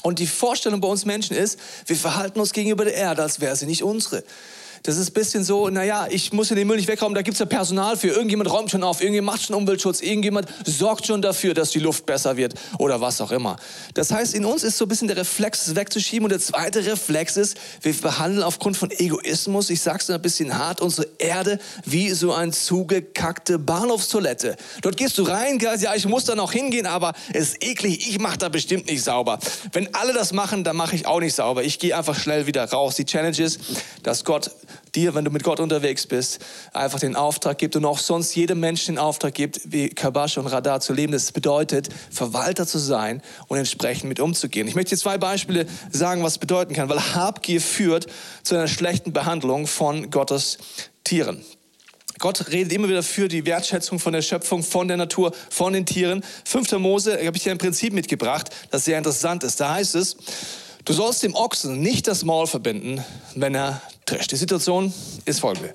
Und 0.02 0.18
die 0.18 0.26
Vorstellung 0.26 0.80
bei 0.80 0.88
uns 0.88 1.04
Menschen 1.04 1.36
ist, 1.36 1.58
wir 1.86 1.96
verhalten 1.96 2.38
uns 2.38 2.52
gegenüber 2.52 2.84
der 2.84 2.94
Erde, 2.94 3.22
als 3.22 3.40
wäre 3.40 3.56
sie 3.56 3.66
nicht 3.66 3.82
unsere. 3.82 4.22
Das 4.86 4.96
ist 4.96 5.10
ein 5.10 5.14
bisschen 5.14 5.42
so, 5.42 5.68
naja, 5.68 6.06
ich 6.08 6.32
muss 6.32 6.48
den 6.48 6.66
Müll 6.66 6.76
nicht 6.76 6.86
wegräumen, 6.86 7.16
da 7.16 7.22
gibt 7.22 7.34
es 7.34 7.40
ja 7.40 7.46
Personal 7.46 7.96
für. 7.96 8.08
Irgendjemand 8.08 8.50
räumt 8.52 8.70
schon 8.70 8.84
auf, 8.84 9.00
irgendjemand 9.00 9.34
macht 9.34 9.46
schon 9.46 9.56
Umweltschutz, 9.56 10.00
irgendjemand 10.00 10.46
sorgt 10.64 11.06
schon 11.06 11.20
dafür, 11.20 11.54
dass 11.54 11.70
die 11.70 11.80
Luft 11.80 12.06
besser 12.06 12.36
wird 12.36 12.54
oder 12.78 13.00
was 13.00 13.20
auch 13.20 13.32
immer. 13.32 13.56
Das 13.94 14.12
heißt, 14.12 14.34
in 14.34 14.44
uns 14.44 14.62
ist 14.62 14.78
so 14.78 14.84
ein 14.84 14.88
bisschen 14.88 15.08
der 15.08 15.16
Reflex, 15.16 15.66
es 15.66 15.74
wegzuschieben. 15.74 16.26
Und 16.26 16.30
der 16.30 16.38
zweite 16.38 16.86
Reflex 16.86 17.36
ist, 17.36 17.56
wir 17.82 17.92
behandeln 17.94 18.44
aufgrund 18.44 18.76
von 18.76 18.92
Egoismus, 18.92 19.70
ich 19.70 19.80
sag's 19.80 20.08
ein 20.08 20.22
bisschen 20.22 20.56
hart, 20.56 20.80
unsere 20.80 21.08
Erde 21.18 21.58
wie 21.84 22.10
so 22.10 22.32
ein 22.32 22.52
zugekackte 22.52 23.58
Bahnhofstoilette. 23.58 24.56
Dort 24.82 24.96
gehst 24.96 25.18
du 25.18 25.24
rein, 25.24 25.58
ja, 25.58 25.94
ich 25.96 26.06
muss 26.06 26.26
da 26.26 26.36
noch 26.36 26.52
hingehen, 26.52 26.86
aber 26.86 27.12
es 27.32 27.54
ist 27.54 27.64
eklig, 27.64 28.08
ich 28.08 28.20
mach 28.20 28.36
da 28.36 28.48
bestimmt 28.48 28.86
nicht 28.86 29.02
sauber. 29.02 29.40
Wenn 29.72 29.92
alle 29.96 30.12
das 30.12 30.32
machen, 30.32 30.62
dann 30.62 30.76
mache 30.76 30.94
ich 30.94 31.06
auch 31.06 31.18
nicht 31.18 31.34
sauber. 31.34 31.64
Ich 31.64 31.80
gehe 31.80 31.96
einfach 31.96 32.16
schnell 32.16 32.46
wieder 32.46 32.64
raus. 32.70 32.94
Die 32.94 33.04
Challenge 33.04 33.38
ist, 33.38 33.58
dass 34.04 34.24
Gott 34.24 34.52
dir, 34.94 35.14
wenn 35.14 35.24
du 35.24 35.30
mit 35.30 35.42
Gott 35.42 35.60
unterwegs 35.60 36.06
bist, 36.06 36.40
einfach 36.72 37.00
den 37.00 37.16
Auftrag 37.16 37.58
gibt 37.58 37.76
und 37.76 37.84
auch 37.84 37.98
sonst 37.98 38.34
jedem 38.34 38.60
Menschen 38.60 38.94
den 38.94 38.98
Auftrag 38.98 39.34
gibt, 39.34 39.60
wie 39.64 39.88
Kabash 39.88 40.38
und 40.38 40.46
Radar 40.46 40.80
zu 40.80 40.92
leben. 40.92 41.12
Das 41.12 41.32
bedeutet, 41.32 41.88
Verwalter 42.10 42.66
zu 42.66 42.78
sein 42.78 43.22
und 43.48 43.58
entsprechend 43.58 44.08
mit 44.08 44.20
umzugehen. 44.20 44.68
Ich 44.68 44.74
möchte 44.74 44.94
dir 44.94 45.00
zwei 45.00 45.18
Beispiele 45.18 45.66
sagen, 45.90 46.22
was 46.22 46.32
es 46.32 46.38
bedeuten 46.38 46.74
kann, 46.74 46.88
weil 46.88 47.14
Habgier 47.14 47.60
führt 47.60 48.06
zu 48.42 48.54
einer 48.54 48.68
schlechten 48.68 49.12
Behandlung 49.12 49.66
von 49.66 50.10
Gottes 50.10 50.58
Tieren. 51.04 51.44
Gott 52.18 52.48
redet 52.50 52.72
immer 52.72 52.88
wieder 52.88 53.02
für 53.02 53.28
die 53.28 53.44
Wertschätzung 53.44 53.98
von 53.98 54.14
der 54.14 54.22
Schöpfung, 54.22 54.62
von 54.62 54.88
der 54.88 54.96
Natur, 54.96 55.32
von 55.50 55.74
den 55.74 55.84
Tieren. 55.84 56.24
5. 56.46 56.72
Mose 56.78 57.18
habe 57.24 57.36
ich 57.36 57.42
dir 57.42 57.52
ein 57.52 57.58
Prinzip 57.58 57.92
mitgebracht, 57.92 58.48
das 58.70 58.86
sehr 58.86 58.96
interessant 58.96 59.44
ist. 59.44 59.60
Da 59.60 59.74
heißt 59.74 59.94
es, 59.96 60.16
Du 60.86 60.92
sollst 60.92 61.24
dem 61.24 61.34
Ochsen 61.34 61.80
nicht 61.80 62.06
das 62.06 62.22
Maul 62.22 62.46
verbinden, 62.46 63.04
wenn 63.34 63.56
er 63.56 63.82
trägt. 64.06 64.32
Die 64.32 64.36
Situation 64.36 64.92
ist 65.24 65.40
folgende. 65.40 65.74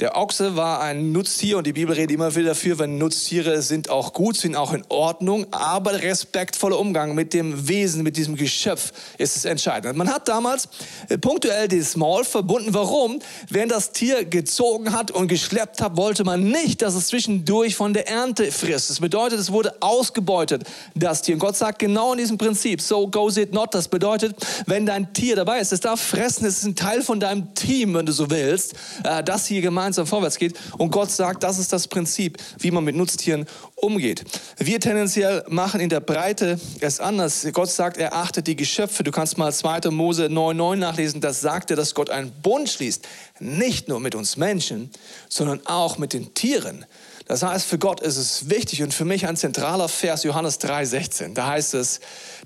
Der 0.00 0.16
Ochse 0.16 0.56
war 0.56 0.80
ein 0.80 1.12
Nutztier 1.12 1.58
und 1.58 1.66
die 1.66 1.74
Bibel 1.74 1.94
redet 1.94 2.12
immer 2.12 2.34
wieder 2.34 2.48
dafür, 2.48 2.78
wenn 2.78 2.96
Nutztiere 2.96 3.60
sind 3.60 3.90
auch 3.90 4.14
gut, 4.14 4.34
sind 4.34 4.56
auch 4.56 4.72
in 4.72 4.82
Ordnung, 4.88 5.44
aber 5.50 5.92
der 5.92 6.04
respektvolle 6.04 6.78
Umgang 6.78 7.14
mit 7.14 7.34
dem 7.34 7.68
Wesen, 7.68 8.02
mit 8.02 8.16
diesem 8.16 8.34
Geschöpf 8.34 8.92
ist 9.18 9.36
es 9.36 9.44
entscheidend. 9.44 9.98
Man 9.98 10.08
hat 10.10 10.26
damals 10.26 10.68
äh, 11.10 11.18
punktuell 11.18 11.68
die 11.68 11.82
Small 11.82 12.24
verbunden. 12.24 12.72
Warum? 12.72 13.20
Wenn 13.50 13.68
das 13.68 13.92
Tier 13.92 14.24
gezogen 14.24 14.94
hat 14.94 15.10
und 15.10 15.28
geschleppt 15.28 15.82
hat, 15.82 15.98
wollte 15.98 16.24
man 16.24 16.44
nicht, 16.44 16.80
dass 16.80 16.94
es 16.94 17.08
zwischendurch 17.08 17.76
von 17.76 17.92
der 17.92 18.08
Ernte 18.08 18.50
frisst. 18.52 18.88
Das 18.88 19.00
bedeutet, 19.00 19.38
es 19.38 19.52
wurde 19.52 19.74
ausgebeutet, 19.80 20.64
das 20.94 21.20
Tier. 21.20 21.34
Und 21.34 21.40
Gott 21.40 21.56
sagt 21.56 21.78
genau 21.78 22.12
in 22.12 22.18
diesem 22.18 22.38
Prinzip, 22.38 22.80
so 22.80 23.06
goes 23.06 23.36
it 23.36 23.52
not. 23.52 23.74
Das 23.74 23.88
bedeutet, 23.88 24.34
wenn 24.64 24.86
dein 24.86 25.12
Tier 25.12 25.36
dabei 25.36 25.60
ist, 25.60 25.74
es 25.74 25.80
darf 25.80 26.00
fressen, 26.00 26.46
es 26.46 26.56
ist 26.56 26.64
ein 26.64 26.74
Teil 26.74 27.02
von 27.02 27.20
deinem 27.20 27.54
Team, 27.54 27.92
wenn 27.92 28.06
du 28.06 28.12
so 28.12 28.30
willst, 28.30 28.72
äh, 29.04 29.22
das 29.22 29.44
hier 29.44 29.60
gemeinsam 29.60 29.89
gemeinsam 29.90 30.06
vorwärts 30.06 30.38
geht. 30.38 30.54
Und 30.78 30.90
Gott 30.90 31.10
sagt, 31.10 31.42
das 31.42 31.58
ist 31.58 31.72
das 31.72 31.88
Prinzip, 31.88 32.38
wie 32.58 32.70
man 32.70 32.84
mit 32.84 32.94
Nutztieren 32.94 33.46
umgeht. 33.74 34.24
Wir 34.58 34.78
tendenziell 34.78 35.44
machen 35.48 35.80
in 35.80 35.88
der 35.88 36.00
Breite 36.00 36.60
es 36.80 37.00
anders. 37.00 37.46
Gott 37.52 37.70
sagt, 37.70 37.96
er 37.96 38.14
achtet 38.14 38.46
die 38.46 38.56
Geschöpfe. 38.56 39.02
Du 39.02 39.10
kannst 39.10 39.36
mal 39.36 39.52
2. 39.52 39.90
Mose 39.90 40.26
9,9 40.26 40.76
nachlesen. 40.76 41.20
Das 41.20 41.40
sagt 41.40 41.70
er, 41.70 41.76
dass 41.76 41.94
Gott 41.94 42.10
einen 42.10 42.30
Bund 42.42 42.68
schließt. 42.68 43.06
Nicht 43.40 43.88
nur 43.88 44.00
mit 44.00 44.14
uns 44.14 44.36
Menschen, 44.36 44.90
sondern 45.28 45.66
auch 45.66 45.98
mit 45.98 46.12
den 46.12 46.34
Tieren. 46.34 46.86
Das 47.26 47.42
heißt, 47.42 47.66
für 47.66 47.78
Gott 47.78 48.00
ist 48.00 48.16
es 48.16 48.50
wichtig 48.50 48.82
und 48.82 48.92
für 48.92 49.04
mich 49.04 49.26
ein 49.26 49.36
zentraler 49.36 49.88
Vers, 49.88 50.24
Johannes 50.24 50.60
3,16. 50.60 51.34
Da 51.34 51.46
heißt 51.46 51.74
es, 51.74 52.00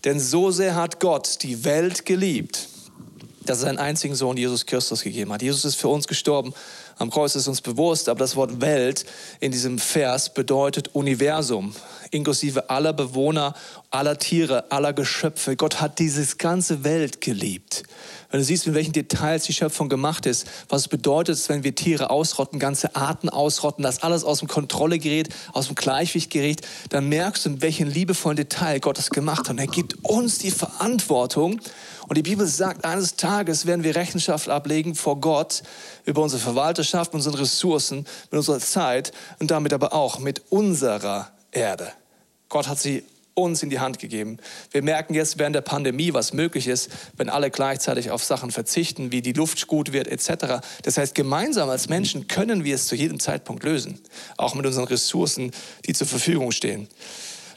denn 0.04 0.20
so 0.20 0.50
sehr 0.50 0.74
hat 0.74 1.00
Gott 1.00 1.42
die 1.42 1.64
Welt 1.64 2.04
geliebt, 2.04 2.68
dass 3.46 3.58
er 3.58 3.66
seinen 3.66 3.78
einzigen 3.78 4.14
Sohn 4.14 4.36
Jesus 4.36 4.66
Christus 4.66 5.02
gegeben 5.02 5.32
hat. 5.32 5.42
Jesus 5.42 5.64
ist 5.64 5.76
für 5.76 5.88
uns 5.88 6.06
gestorben 6.06 6.54
am 6.98 7.10
Kreuz 7.10 7.34
ist 7.34 7.48
uns 7.48 7.60
bewusst, 7.60 8.08
aber 8.08 8.20
das 8.20 8.36
Wort 8.36 8.60
Welt 8.60 9.04
in 9.40 9.52
diesem 9.52 9.78
Vers 9.78 10.32
bedeutet 10.32 10.94
Universum, 10.94 11.74
inklusive 12.14 12.70
aller 12.70 12.92
Bewohner, 12.92 13.54
aller 13.90 14.18
Tiere, 14.18 14.70
aller 14.70 14.92
Geschöpfe. 14.92 15.56
Gott 15.56 15.80
hat 15.80 15.98
dieses 15.98 16.38
ganze 16.38 16.84
Welt 16.84 17.20
geliebt. 17.20 17.82
Wenn 18.30 18.40
du 18.40 18.44
siehst, 18.46 18.66
in 18.66 18.74
welchen 18.74 18.92
Details 18.92 19.44
die 19.44 19.52
Schöpfung 19.52 19.88
gemacht 19.88 20.26
ist, 20.26 20.46
was 20.68 20.82
es 20.82 20.88
bedeutet, 20.88 21.48
wenn 21.48 21.62
wir 21.62 21.74
Tiere 21.74 22.10
ausrotten, 22.10 22.58
ganze 22.58 22.96
Arten 22.96 23.28
ausrotten, 23.28 23.84
dass 23.84 24.02
alles 24.02 24.24
aus 24.24 24.40
dem 24.40 24.48
Kontrolle 24.48 24.98
gerät, 24.98 25.28
aus 25.52 25.66
dem 25.66 25.76
Gleichgewicht 25.76 26.30
gerät, 26.30 26.62
dann 26.88 27.08
merkst 27.08 27.44
du, 27.44 27.50
in 27.50 27.62
welchem 27.62 27.88
liebevollen 27.88 28.36
Detail 28.36 28.80
Gott 28.80 28.98
es 28.98 29.10
gemacht 29.10 29.40
hat. 29.40 29.50
Und 29.50 29.58
er 29.58 29.68
gibt 29.68 30.04
uns 30.04 30.38
die 30.38 30.50
Verantwortung. 30.50 31.60
Und 32.08 32.18
die 32.18 32.22
Bibel 32.22 32.46
sagt, 32.46 32.84
eines 32.84 33.16
Tages 33.16 33.66
werden 33.66 33.84
wir 33.84 33.94
Rechenschaft 33.94 34.48
ablegen 34.48 34.94
vor 34.94 35.20
Gott 35.20 35.62
über 36.04 36.22
unsere 36.22 36.42
Verwalterschaft, 36.42 37.14
unsere 37.14 37.38
Ressourcen, 37.38 37.98
mit 38.30 38.38
unserer 38.38 38.58
Zeit 38.58 39.12
und 39.38 39.50
damit 39.50 39.72
aber 39.72 39.92
auch 39.92 40.18
mit 40.18 40.42
unserer 40.50 41.30
Erde. 41.52 41.92
Gott 42.48 42.68
hat 42.68 42.78
sie 42.78 43.04
uns 43.34 43.62
in 43.62 43.70
die 43.70 43.80
Hand 43.80 43.98
gegeben. 43.98 44.38
Wir 44.70 44.82
merken 44.82 45.14
jetzt 45.14 45.38
während 45.38 45.56
der 45.56 45.60
Pandemie, 45.60 46.14
was 46.14 46.32
möglich 46.32 46.68
ist, 46.68 46.90
wenn 47.16 47.28
alle 47.28 47.50
gleichzeitig 47.50 48.10
auf 48.10 48.22
Sachen 48.22 48.50
verzichten, 48.50 49.10
wie 49.10 49.22
die 49.22 49.32
Luft 49.32 49.66
gut 49.66 49.92
wird 49.92 50.06
etc. 50.06 50.64
Das 50.82 50.96
heißt, 50.96 51.14
gemeinsam 51.14 51.68
als 51.68 51.88
Menschen 51.88 52.28
können 52.28 52.64
wir 52.64 52.76
es 52.76 52.86
zu 52.86 52.94
jedem 52.94 53.18
Zeitpunkt 53.18 53.64
lösen, 53.64 54.00
auch 54.36 54.54
mit 54.54 54.64
unseren 54.66 54.84
Ressourcen, 54.84 55.50
die 55.86 55.92
zur 55.92 56.06
Verfügung 56.06 56.52
stehen. 56.52 56.88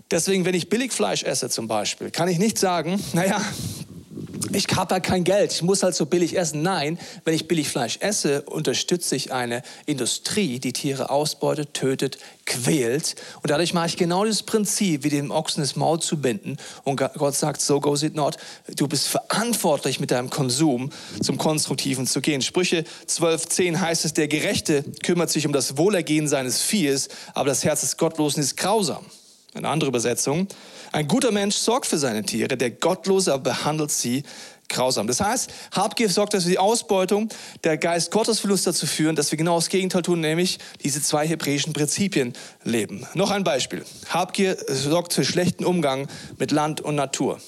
Deswegen, 0.10 0.46
wenn 0.46 0.56
ich 0.56 0.70
Billigfleisch 0.70 1.24
esse 1.24 1.50
zum 1.50 1.68
Beispiel, 1.68 2.12
kann 2.12 2.28
ich 2.28 2.40
nicht 2.40 2.58
sagen, 2.58 3.02
naja, 3.14 3.42
ich 4.52 4.68
habe 4.76 4.96
halt 4.96 5.04
kein 5.04 5.24
Geld, 5.24 5.52
ich 5.52 5.62
muss 5.62 5.84
halt 5.84 5.96
so 5.96 6.06
billig 6.06 6.38
essen. 6.38 6.62
Nein, 6.62 7.00
wenn 7.26 7.34
ich 7.34 7.48
billig 7.48 7.70
Fleisch 7.70 7.98
esse, 8.02 8.42
unterstütze 8.44 9.16
ich 9.16 9.32
eine 9.32 9.64
Industrie, 9.86 10.60
die 10.60 10.74
Tiere 10.74 11.10
ausbeutet, 11.10 11.74
tötet, 11.74 12.18
quält. 12.46 13.16
Und 13.42 13.50
dadurch 13.52 13.74
mache 13.74 13.88
ich 13.88 13.98
genau 13.98 14.26
das 14.26 14.44
Prinzip, 14.44 15.04
wie 15.04 15.10
dem 15.10 15.32
Ochsen 15.32 15.62
das 15.62 15.76
Maul 15.76 16.00
zu 16.00 16.22
binden. 16.22 16.58
Und 16.84 16.98
Gott 16.98 17.36
sagt, 17.36 17.62
so 17.62 17.80
goes 17.80 18.04
it 18.04 18.16
not. 18.16 18.38
Du 18.76 18.88
bist 18.88 19.08
verantwortlich 19.08 20.00
mit 20.00 20.12
deinem 20.12 20.30
Konsum 20.30 20.92
zum 21.22 21.38
Konstruktiven 21.38 22.08
zu 22.08 22.22
gehen. 22.22 22.42
Sprüche 22.42 22.84
12,10 23.08 23.80
heißt 23.80 24.06
es, 24.06 24.14
der 24.14 24.28
Gerechte 24.28 24.84
kümmert 25.04 25.30
sich 25.30 25.46
um 25.46 25.54
das 25.54 25.78
Wohlergehen 25.78 26.28
seines 26.28 26.62
Viehes, 26.62 27.10
aber 27.34 27.50
das 27.50 27.64
Herz 27.64 27.82
des 27.82 27.98
Gottlosen 27.98 28.42
ist 28.42 28.58
grausam. 28.58 29.06
Eine 29.54 29.70
andere 29.70 29.90
Übersetzung. 29.90 30.48
Ein 30.92 31.08
guter 31.08 31.32
Mensch 31.32 31.56
sorgt 31.56 31.88
für 31.88 31.98
seine 31.98 32.24
Tiere, 32.24 32.58
der 32.58 32.72
Gottlose 32.72 33.38
behandelt 33.40 33.92
sie 33.92 34.24
grausam. 34.70 35.08
Das 35.08 35.22
heißt, 35.22 35.50
Habgier 35.72 36.10
sorgt 36.10 36.34
für 36.34 36.40
die 36.40 36.60
Ausbeutung. 36.60 37.30
Der 37.64 37.78
Geist 37.78 38.12
Gottes 38.12 38.44
will 38.44 38.52
uns 38.52 38.64
dazu 38.64 38.86
führen, 38.86 39.16
dass 39.16 39.32
wir 39.32 39.38
genau 39.38 39.56
das 39.56 39.70
Gegenteil 39.70 40.02
tun, 40.02 40.20
nämlich 40.20 40.60
diese 40.84 41.02
zwei 41.02 41.28
hebräischen 41.28 41.74
Prinzipien 41.74 42.34
leben. 42.64 43.08
Noch 43.14 43.32
ein 43.32 43.44
Beispiel. 43.44 43.84
Habgier 44.10 44.58
sorgt 44.68 45.14
für 45.14 45.24
schlechten 45.24 45.66
Umgang 45.66 46.08
mit 46.38 46.52
Land 46.52 46.82
und 46.82 46.96
Natur. 46.96 47.40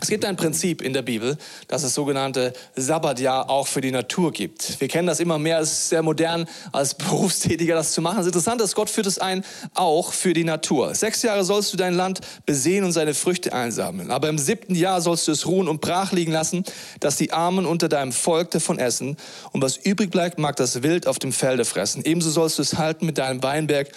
Es 0.00 0.08
gibt 0.08 0.24
ein 0.24 0.36
Prinzip 0.36 0.82
in 0.82 0.92
der 0.92 1.02
Bibel, 1.02 1.36
dass 1.68 1.82
es 1.82 1.94
sogenannte 1.94 2.52
Sabbatjahr 2.76 3.48
auch 3.48 3.66
für 3.66 3.80
die 3.80 3.90
Natur 3.90 4.32
gibt. 4.32 4.80
Wir 4.80 4.88
kennen 4.88 5.06
das 5.06 5.20
immer 5.20 5.38
mehr, 5.38 5.60
es 5.60 5.72
ist 5.72 5.88
sehr 5.88 6.02
modern, 6.02 6.46
als 6.72 6.94
Berufstätiger 7.00 7.74
das 7.74 7.92
zu 7.92 8.02
machen. 8.02 8.18
Es 8.18 8.26
ist 8.26 8.28
interessant, 8.28 8.60
dass 8.60 8.74
Gott 8.74 8.90
führt 8.90 9.06
es 9.06 9.18
ein, 9.18 9.44
auch 9.74 10.12
für 10.12 10.32
die 10.32 10.44
Natur. 10.44 10.94
Sechs 10.94 11.22
Jahre 11.22 11.44
sollst 11.44 11.72
du 11.72 11.76
dein 11.76 11.94
Land 11.94 12.20
besehen 12.46 12.84
und 12.84 12.92
seine 12.92 13.14
Früchte 13.14 13.52
einsammeln. 13.52 14.10
Aber 14.10 14.28
im 14.28 14.38
siebten 14.38 14.74
Jahr 14.74 15.00
sollst 15.00 15.28
du 15.28 15.32
es 15.32 15.46
ruhen 15.46 15.68
und 15.68 15.80
brach 15.80 16.12
liegen 16.12 16.32
lassen, 16.32 16.64
dass 17.00 17.16
die 17.16 17.32
Armen 17.32 17.66
unter 17.66 17.88
deinem 17.88 18.12
Volk 18.12 18.50
davon 18.50 18.78
essen. 18.78 19.16
Und 19.52 19.62
was 19.62 19.76
übrig 19.76 20.10
bleibt, 20.10 20.38
mag 20.38 20.56
das 20.56 20.82
Wild 20.82 21.06
auf 21.06 21.18
dem 21.18 21.32
Felde 21.32 21.64
fressen. 21.64 22.02
Ebenso 22.04 22.30
sollst 22.30 22.58
du 22.58 22.62
es 22.62 22.78
halten 22.78 23.06
mit 23.06 23.18
deinem 23.18 23.42
Weinberg 23.42 23.90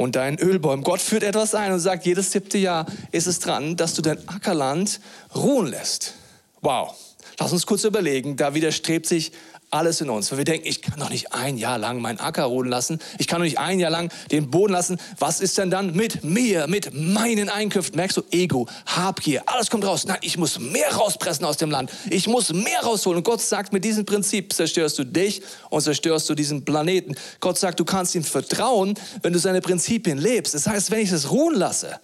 und 0.00 0.16
deinen 0.16 0.38
Ölbäumen. 0.38 0.82
Gott 0.82 1.00
führt 1.00 1.22
etwas 1.22 1.54
ein 1.54 1.72
und 1.72 1.80
sagt, 1.80 2.06
jedes 2.06 2.32
siebte 2.32 2.56
Jahr 2.56 2.86
ist 3.12 3.26
es 3.26 3.38
dran, 3.38 3.76
dass 3.76 3.94
du 3.94 4.00
dein 4.00 4.26
Ackerland 4.28 4.98
ruhen 5.34 5.66
lässt. 5.66 6.14
Wow. 6.62 6.94
Lass 7.38 7.52
uns 7.52 7.66
kurz 7.66 7.84
überlegen, 7.84 8.36
da 8.36 8.54
widerstrebt 8.54 9.04
sich 9.06 9.32
alles 9.70 10.00
in 10.00 10.10
uns. 10.10 10.30
Weil 10.30 10.38
wir 10.38 10.44
denken, 10.44 10.66
ich 10.66 10.82
kann 10.82 10.98
doch 10.98 11.10
nicht 11.10 11.32
ein 11.32 11.58
Jahr 11.58 11.78
lang 11.78 12.00
meinen 12.00 12.18
Acker 12.18 12.44
ruhen 12.44 12.68
lassen. 12.68 12.98
Ich 13.18 13.26
kann 13.26 13.40
doch 13.40 13.44
nicht 13.44 13.58
ein 13.58 13.78
Jahr 13.80 13.90
lang 13.90 14.12
den 14.30 14.50
Boden 14.50 14.72
lassen. 14.72 14.98
Was 15.18 15.40
ist 15.40 15.58
denn 15.58 15.70
dann 15.70 15.94
mit 15.94 16.24
mir, 16.24 16.66
mit 16.66 16.92
meinen 16.94 17.48
Einkünften? 17.48 17.96
Merkst 17.96 18.16
du, 18.16 18.22
Ego, 18.30 18.66
Habgier, 18.86 19.42
alles 19.46 19.70
kommt 19.70 19.84
raus. 19.84 20.04
Nein, 20.04 20.18
ich 20.22 20.38
muss 20.38 20.58
mehr 20.58 20.92
rauspressen 20.94 21.44
aus 21.44 21.56
dem 21.56 21.70
Land. 21.70 21.90
Ich 22.10 22.26
muss 22.26 22.52
mehr 22.52 22.80
rausholen. 22.82 23.18
Und 23.18 23.24
Gott 23.24 23.40
sagt, 23.40 23.72
mit 23.72 23.84
diesem 23.84 24.04
Prinzip 24.04 24.52
zerstörst 24.52 24.98
du 24.98 25.04
dich 25.04 25.42
und 25.68 25.82
zerstörst 25.82 26.28
du 26.28 26.34
diesen 26.34 26.64
Planeten. 26.64 27.14
Gott 27.40 27.58
sagt, 27.58 27.80
du 27.80 27.84
kannst 27.84 28.14
ihm 28.14 28.24
vertrauen, 28.24 28.94
wenn 29.22 29.32
du 29.32 29.38
seine 29.38 29.60
Prinzipien 29.60 30.18
lebst. 30.18 30.54
Das 30.54 30.66
heißt, 30.66 30.90
wenn 30.90 31.00
ich 31.00 31.12
es 31.12 31.30
ruhen 31.30 31.54
lasse, 31.54 32.00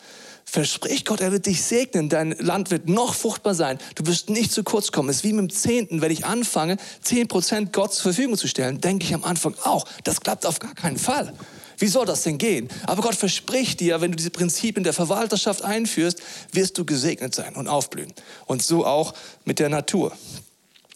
verspricht 0.49 1.07
Gott, 1.07 1.21
er 1.21 1.33
wird 1.33 1.47
dich 1.47 1.63
segnen, 1.63 2.09
dein 2.09 2.31
Land 2.39 2.71
wird 2.71 2.89
noch 2.89 3.15
fruchtbar 3.15 3.55
sein, 3.55 3.79
du 3.97 4.07
wirst 4.07 4.31
nicht 4.31 4.53
zu 4.53 4.63
kurz 4.63 4.93
kommen. 4.93 5.09
Es 5.09 5.17
ist 5.17 5.25
wie 5.25 5.33
mit 5.33 5.51
dem 5.51 5.55
Zehnten, 5.55 6.01
wenn 6.01 6.13
ich 6.13 6.25
anfange, 6.25 6.79
zehn 7.03 7.29
Prozent 7.29 7.73
Gott 7.73 7.93
zur 7.93 8.15
Verfügung 8.15 8.39
zu 8.39 8.47
stellen, 8.49 8.81
denke 8.81 9.05
ich 9.05 9.13
am 9.13 9.25
Anfang 9.25 9.55
auch, 9.65 9.85
das 10.05 10.21
klappt 10.21 10.47
auf 10.47 10.61
gar 10.61 10.75
keinen 10.75 10.97
Fall. 10.97 11.33
Wie 11.79 11.89
soll 11.89 12.07
das 12.07 12.23
denn 12.23 12.39
gehen? 12.39 12.69
Aber 12.87 13.03
Gott 13.03 13.17
verspricht 13.17 13.81
dir, 13.81 14.01
wenn 14.01 14.13
du 14.13 14.17
diese 14.17 14.31
Prinzipien 14.31 14.85
der 14.85 14.95
Verwalterschaft 14.95 15.63
einführst, 15.63 16.23
wirst 16.53 16.79
du 16.79 16.87
gesegnet 16.87 17.35
sein 17.35 17.55
und 17.55 17.69
aufblühen. 17.69 18.15
Und 18.47 18.63
so 18.63 18.87
auch 18.87 19.13
mit 19.45 19.59
der 19.59 19.69
Natur. 19.69 20.17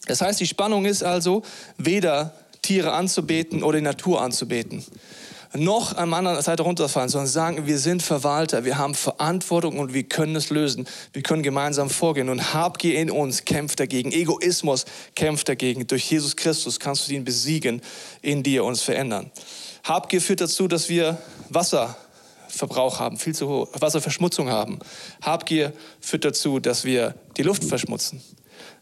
Das 0.07 0.21
heißt, 0.21 0.39
die 0.39 0.47
Spannung 0.47 0.85
ist 0.85 1.03
also, 1.03 1.43
weder 1.77 2.33
Tiere 2.63 2.93
anzubeten 2.93 3.61
oder 3.61 3.77
die 3.77 3.83
Natur 3.83 4.21
anzubeten 4.21 4.83
noch 5.53 5.97
am 5.97 6.13
anderen 6.13 6.41
Seite 6.41 6.63
runterfallen, 6.63 7.09
sondern 7.09 7.27
sagen, 7.27 7.67
wir 7.67 7.77
sind 7.77 8.01
Verwalter, 8.01 8.63
wir 8.63 8.77
haben 8.77 8.95
Verantwortung 8.95 9.79
und 9.79 9.93
wir 9.93 10.03
können 10.03 10.35
es 10.35 10.49
lösen. 10.49 10.87
Wir 11.13 11.23
können 11.23 11.43
gemeinsam 11.43 11.89
vorgehen. 11.89 12.29
Und 12.29 12.53
Habgier 12.53 12.99
in 12.99 13.11
uns 13.11 13.43
kämpft 13.43 13.79
dagegen. 13.79 14.11
Egoismus 14.11 14.85
kämpft 15.15 15.49
dagegen. 15.49 15.87
Durch 15.87 16.09
Jesus 16.09 16.35
Christus 16.35 16.79
kannst 16.79 17.07
du 17.07 17.13
ihn 17.13 17.25
besiegen, 17.25 17.81
in 18.21 18.43
dir 18.43 18.63
uns 18.63 18.81
verändern. 18.81 19.31
Habgier 19.83 20.21
führt 20.21 20.41
dazu, 20.41 20.67
dass 20.67 20.89
wir 20.89 21.17
Wasserverbrauch 21.49 22.99
haben, 22.99 23.17
viel 23.17 23.35
zu 23.35 23.47
hohe 23.47 23.67
Wasserverschmutzung 23.73 24.49
haben. 24.49 24.79
Habgier 25.21 25.73
führt 25.99 26.23
dazu, 26.23 26.59
dass 26.59 26.85
wir 26.85 27.15
die 27.37 27.43
Luft 27.43 27.63
verschmutzen. 27.63 28.21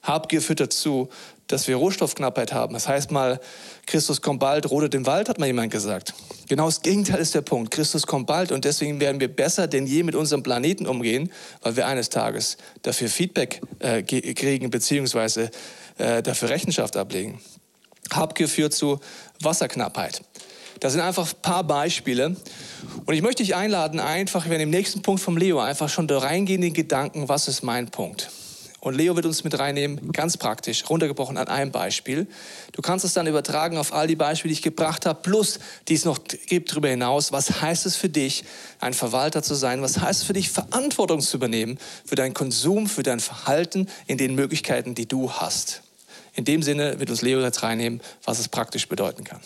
Habgier 0.03 0.41
führt 0.41 0.59
dazu, 0.59 1.09
dass 1.49 1.67
wir 1.67 1.75
Rohstoffknappheit 1.75 2.53
haben. 2.53 2.73
Das 2.73 2.87
heißt 2.87 3.11
mal, 3.11 3.41
Christus 3.87 4.21
kommt 4.21 4.39
bald, 4.39 4.69
rodet 4.69 4.93
im 4.93 5.05
Wald, 5.05 5.29
hat 5.29 5.39
mal 5.39 5.47
jemand 5.47 5.71
gesagt. 5.71 6.13
Genau 6.47 6.67
das 6.67 6.81
Gegenteil 6.81 7.19
ist 7.19 7.35
der 7.35 7.41
Punkt. 7.41 7.71
Christus 7.71 8.07
kommt 8.07 8.27
bald 8.27 8.51
und 8.51 8.65
deswegen 8.65 8.99
werden 8.99 9.19
wir 9.19 9.27
besser 9.27 9.67
denn 9.67 9.87
je 9.87 10.03
mit 10.03 10.15
unserem 10.15 10.43
Planeten 10.43 10.87
umgehen, 10.87 11.31
weil 11.61 11.75
wir 11.75 11.87
eines 11.87 12.09
Tages 12.09 12.57
dafür 12.83 13.09
Feedback 13.09 13.61
äh, 13.79 14.03
kriegen 14.03 14.69
beziehungsweise 14.69 15.49
äh, 15.97 16.21
dafür 16.21 16.49
Rechenschaft 16.49 16.95
ablegen. 16.95 17.41
Habgier 18.11 18.47
führt 18.47 18.73
zu 18.73 18.99
Wasserknappheit. 19.41 20.21
Das 20.79 20.93
sind 20.93 21.01
einfach 21.01 21.27
ein 21.27 21.41
paar 21.41 21.63
Beispiele. 21.63 22.35
Und 23.05 23.13
ich 23.13 23.21
möchte 23.21 23.43
dich 23.43 23.55
einladen, 23.55 23.99
einfach, 23.99 24.47
wenn 24.49 24.61
im 24.61 24.69
nächsten 24.69 25.01
Punkt 25.01 25.21
vom 25.21 25.35
Leo 25.35 25.59
einfach 25.59 25.89
schon 25.89 26.07
da 26.07 26.19
reingehen, 26.19 26.61
den 26.61 26.73
Gedanken, 26.73 27.27
was 27.27 27.47
ist 27.47 27.63
mein 27.63 27.89
Punkt? 27.89 28.29
Und 28.81 28.95
Leo 28.95 29.15
wird 29.15 29.25
uns 29.25 29.43
mit 29.43 29.59
reinnehmen, 29.59 30.11
ganz 30.13 30.37
praktisch, 30.37 30.89
runtergebrochen 30.89 31.37
an 31.37 31.47
einem 31.47 31.71
Beispiel. 31.71 32.27
Du 32.71 32.81
kannst 32.81 33.03
es 33.03 33.13
dann 33.13 33.27
übertragen 33.27 33.77
auf 33.77 33.93
all 33.93 34.07
die 34.07 34.15
Beispiele, 34.15 34.53
die 34.53 34.59
ich 34.59 34.61
gebracht 34.61 35.05
habe, 35.05 35.19
plus 35.21 35.59
die 35.87 35.95
es 35.95 36.05
noch 36.05 36.19
gibt 36.45 36.71
darüber 36.71 36.87
hinaus. 36.87 37.31
Was 37.33 37.61
heißt 37.61 37.85
es 37.85 37.97
für 37.97 38.07
dich, 38.07 38.45
ein 38.79 38.93
Verwalter 38.93 39.43
zu 39.43 39.55
sein? 39.55 39.81
Was 39.81 39.99
heißt 39.99 40.21
es 40.21 40.25
für 40.25 40.33
dich, 40.33 40.49
Verantwortung 40.49 41.19
zu 41.19 41.35
übernehmen 41.35 41.77
für 42.05 42.15
deinen 42.15 42.33
Konsum, 42.33 42.87
für 42.87 43.03
dein 43.03 43.19
Verhalten 43.19 43.87
in 44.07 44.17
den 44.17 44.33
Möglichkeiten, 44.35 44.95
die 44.95 45.07
du 45.07 45.31
hast? 45.31 45.81
In 46.35 46.45
dem 46.45 46.63
Sinne 46.63 46.99
wird 47.01 47.09
uns 47.09 47.21
Leo 47.21 47.41
jetzt 47.41 47.63
reinnehmen, 47.63 47.99
was 48.23 48.39
es 48.39 48.47
praktisch 48.47 48.87
bedeuten 48.87 49.25
kann. 49.25 49.41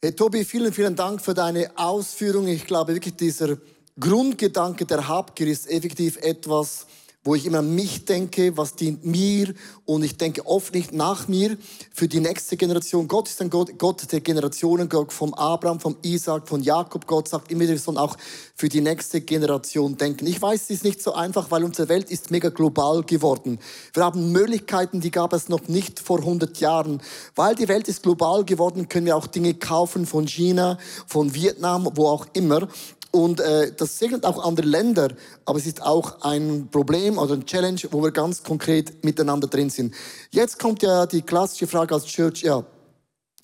Hey 0.00 0.12
Tobi, 0.12 0.44
vielen, 0.44 0.72
vielen 0.72 0.94
Dank 0.94 1.20
für 1.20 1.34
deine 1.34 1.70
Ausführung. 1.76 2.46
Ich 2.46 2.66
glaube 2.66 2.94
wirklich, 2.94 3.16
dieser 3.16 3.56
Grundgedanke 3.98 4.84
der 4.84 5.08
Habgier 5.08 5.46
ist 5.48 5.68
effektiv 5.68 6.18
etwas, 6.18 6.86
wo 7.24 7.34
ich 7.34 7.46
immer 7.46 7.60
an 7.60 7.74
mich 7.74 8.04
denke, 8.04 8.56
was 8.56 8.76
dient 8.76 9.04
mir 9.04 9.54
und 9.86 10.04
ich 10.04 10.18
denke 10.18 10.46
oft 10.46 10.74
nicht 10.74 10.92
nach 10.92 11.26
mir 11.26 11.56
für 11.92 12.06
die 12.06 12.20
nächste 12.20 12.56
Generation. 12.58 13.08
Gott 13.08 13.28
ist 13.28 13.40
ein 13.40 13.48
Gott, 13.48 13.78
Gott 13.78 14.12
der 14.12 14.20
Generationen, 14.20 14.90
Gott 14.90 15.12
vom 15.12 15.32
Abraham, 15.32 15.80
vom 15.80 15.96
Isaac, 16.02 16.46
von 16.48 16.62
Jakob. 16.62 17.06
Gott 17.06 17.28
sagt 17.28 17.50
immer, 17.50 17.66
wir 17.66 17.78
sollen 17.78 17.96
auch 17.96 18.16
für 18.54 18.68
die 18.68 18.82
nächste 18.82 19.22
Generation 19.22 19.96
denken. 19.96 20.26
Ich 20.26 20.40
weiß, 20.40 20.64
es 20.64 20.70
ist 20.70 20.84
nicht 20.84 21.02
so 21.02 21.14
einfach, 21.14 21.50
weil 21.50 21.64
unsere 21.64 21.88
Welt 21.88 22.10
ist 22.10 22.30
mega 22.30 22.50
global 22.50 23.02
geworden. 23.02 23.58
Wir 23.94 24.04
haben 24.04 24.30
Möglichkeiten, 24.30 25.00
die 25.00 25.10
gab 25.10 25.32
es 25.32 25.48
noch 25.48 25.66
nicht 25.68 26.00
vor 26.00 26.18
100 26.18 26.58
Jahren. 26.58 27.00
Weil 27.34 27.54
die 27.54 27.68
Welt 27.68 27.88
ist 27.88 28.02
global 28.02 28.44
geworden, 28.44 28.88
können 28.88 29.06
wir 29.06 29.16
auch 29.16 29.26
Dinge 29.26 29.54
kaufen 29.54 30.04
von 30.04 30.26
China, 30.26 30.78
von 31.06 31.34
Vietnam, 31.34 31.88
wo 31.94 32.08
auch 32.08 32.26
immer. 32.34 32.68
Und 33.14 33.38
äh, 33.38 33.72
das 33.72 33.96
segnet 34.00 34.26
auch 34.26 34.44
andere 34.44 34.66
Länder, 34.66 35.08
aber 35.44 35.56
es 35.56 35.66
ist 35.66 35.80
auch 35.80 36.22
ein 36.22 36.66
Problem 36.72 37.16
oder 37.16 37.34
ein 37.34 37.46
Challenge, 37.46 37.80
wo 37.92 38.02
wir 38.02 38.10
ganz 38.10 38.42
konkret 38.42 39.04
miteinander 39.04 39.46
drin 39.46 39.70
sind. 39.70 39.94
Jetzt 40.32 40.58
kommt 40.58 40.82
ja 40.82 41.06
die 41.06 41.22
klassische 41.22 41.68
Frage 41.68 41.94
als 41.94 42.06
Church, 42.06 42.42
ja, 42.42 42.64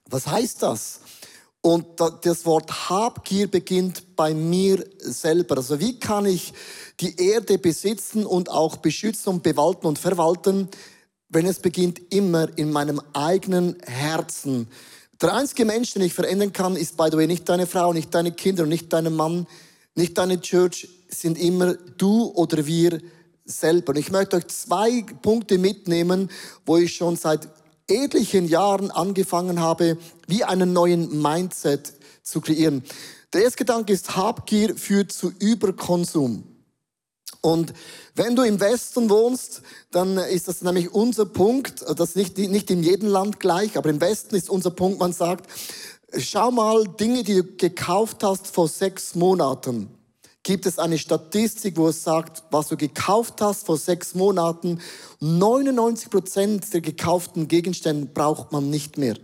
Was 0.07 0.27
heißt 0.27 0.65
das? 0.65 1.03
Und 1.61 1.87
das 2.23 2.45
Wort 2.47 2.91
Habgier 2.91 3.49
beginnt 3.49 4.17
bei 4.17 4.35
mir 4.35 4.85
selber. 4.99 5.59
Also 5.59 5.79
wie 5.79 6.01
kann 6.01 6.27
ich 6.27 6.53
die 6.99 7.15
Erde 7.21 7.57
besitzen 7.57 8.27
und 8.27 8.51
auch 8.51 8.79
beschützen 8.79 9.35
und 9.35 9.45
bewalten 9.45 9.87
und 9.87 10.01
verwalten, 10.01 10.69
wenn 11.29 11.47
es 11.47 11.61
beginnt 11.61 12.13
immer 12.13 12.49
in 12.59 12.73
meinem 12.73 13.01
eigenen 13.13 13.77
Herzen. 13.87 14.67
Der 15.21 15.35
einzige 15.35 15.67
Mensch, 15.67 15.93
den 15.93 16.03
ich 16.03 16.15
verändern 16.15 16.53
kann, 16.53 16.77
ist 16.77 16.97
by 16.97 17.09
the 17.11 17.17
way 17.19 17.27
nicht 17.27 17.47
deine 17.47 17.67
Frau, 17.67 17.93
nicht 17.93 18.15
deine 18.15 18.33
Kinder 18.33 18.63
und 18.63 18.71
nicht 18.71 18.91
dein 18.91 19.15
Mann, 19.15 19.47
nicht 19.95 20.17
deine 20.17 20.41
Church, 20.41 20.89
sind 21.11 21.39
immer 21.39 21.75
du 21.75 22.33
oder 22.35 22.65
wir 22.65 23.03
selber. 23.45 23.91
Und 23.91 23.99
ich 23.99 24.11
möchte 24.11 24.37
euch 24.37 24.47
zwei 24.47 25.05
Punkte 25.21 25.59
mitnehmen, 25.59 26.31
wo 26.65 26.79
ich 26.79 26.95
schon 26.95 27.17
seit 27.17 27.49
etlichen 27.87 28.49
Jahren 28.49 28.91
angefangen 28.91 29.61
habe, 29.61 29.99
wie 30.27 30.45
einen 30.45 30.73
neuen 30.73 31.21
Mindset 31.21 31.93
zu 32.23 32.41
kreieren. 32.41 32.83
Der 33.35 33.43
erste 33.43 33.59
Gedanke 33.59 33.93
ist, 33.93 34.17
Habgier 34.17 34.75
führt 34.75 35.13
zu 35.13 35.33
Überkonsum. 35.39 36.50
Und 37.41 37.73
wenn 38.15 38.37
du 38.37 38.43
im 38.43 38.61
Westen 38.61 39.09
wohnst, 39.09 39.63
dann 39.91 40.19
ist 40.19 40.49
das 40.49 40.63
nämlich 40.63 40.93
unser 40.93 41.25
Punkt, 41.25 41.83
das 41.97 42.11
ist 42.11 42.17
nicht, 42.17 42.39
nicht 42.39 42.71
in 42.71 42.83
jedem 42.83 43.09
Land 43.09 43.41
gleich, 43.41 43.79
aber 43.79 43.89
im 43.89 44.01
Westen 44.01 44.35
ist 44.35 44.51
unser 44.51 44.71
Punkt, 44.71 45.01
man 45.01 45.13
sagt, 45.13 45.49
schau 46.19 46.51
mal 46.51 46.85
Dinge, 46.85 47.23
die 47.23 47.37
du 47.37 47.45
gekauft 47.57 48.23
hast 48.23 48.49
vor 48.49 48.69
sechs 48.69 49.15
Monaten. 49.15 49.89
Gibt 50.43 50.67
es 50.67 50.79
eine 50.79 50.99
Statistik, 50.99 51.77
wo 51.77 51.89
es 51.89 52.03
sagt, 52.03 52.45
was 52.51 52.69
du 52.69 52.77
gekauft 52.77 53.41
hast 53.41 53.67
vor 53.67 53.77
sechs 53.77 54.15
Monaten, 54.15 54.81
99 55.21 56.11
Prozent 56.11 56.73
der 56.73 56.81
gekauften 56.81 57.47
Gegenstände 57.47 58.07
braucht 58.07 58.51
man 58.53 58.71
nicht 58.71 58.97
mehr. 58.97 59.17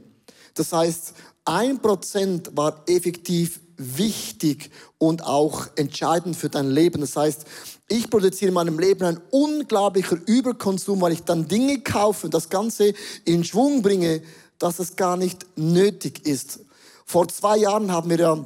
Das 0.54 0.72
heißt, 0.72 1.14
ein 1.44 1.80
Prozent 1.80 2.50
war 2.54 2.82
effektiv 2.86 3.60
wichtig 3.76 4.70
und 4.98 5.24
auch 5.24 5.66
entscheidend 5.76 6.36
für 6.36 6.48
dein 6.48 6.70
Leben. 6.70 7.00
Das 7.00 7.16
heißt, 7.16 7.44
ich 7.88 8.10
produziere 8.10 8.48
in 8.48 8.54
meinem 8.54 8.78
Leben 8.78 9.04
einen 9.04 9.20
unglaublichen 9.30 10.22
Überkonsum, 10.24 11.00
weil 11.00 11.12
ich 11.12 11.22
dann 11.22 11.48
Dinge 11.48 11.80
kaufe 11.80 12.26
und 12.26 12.34
das 12.34 12.48
Ganze 12.48 12.94
in 13.24 13.44
Schwung 13.44 13.82
bringe, 13.82 14.22
dass 14.58 14.78
es 14.78 14.96
gar 14.96 15.16
nicht 15.16 15.46
nötig 15.56 16.26
ist. 16.26 16.60
Vor 17.04 17.28
zwei 17.28 17.58
Jahren 17.58 17.92
haben 17.92 18.10
wir 18.10 18.18
ja, 18.18 18.44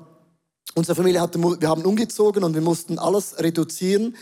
unsere 0.75 0.95
Familie 0.95 1.21
hatte, 1.21 1.39
wir 1.39 1.69
haben 1.69 1.85
umgezogen 1.85 2.45
und 2.45 2.55
wir 2.55 2.61
mussten 2.61 2.99
alles 2.99 3.39
reduzieren 3.39 4.17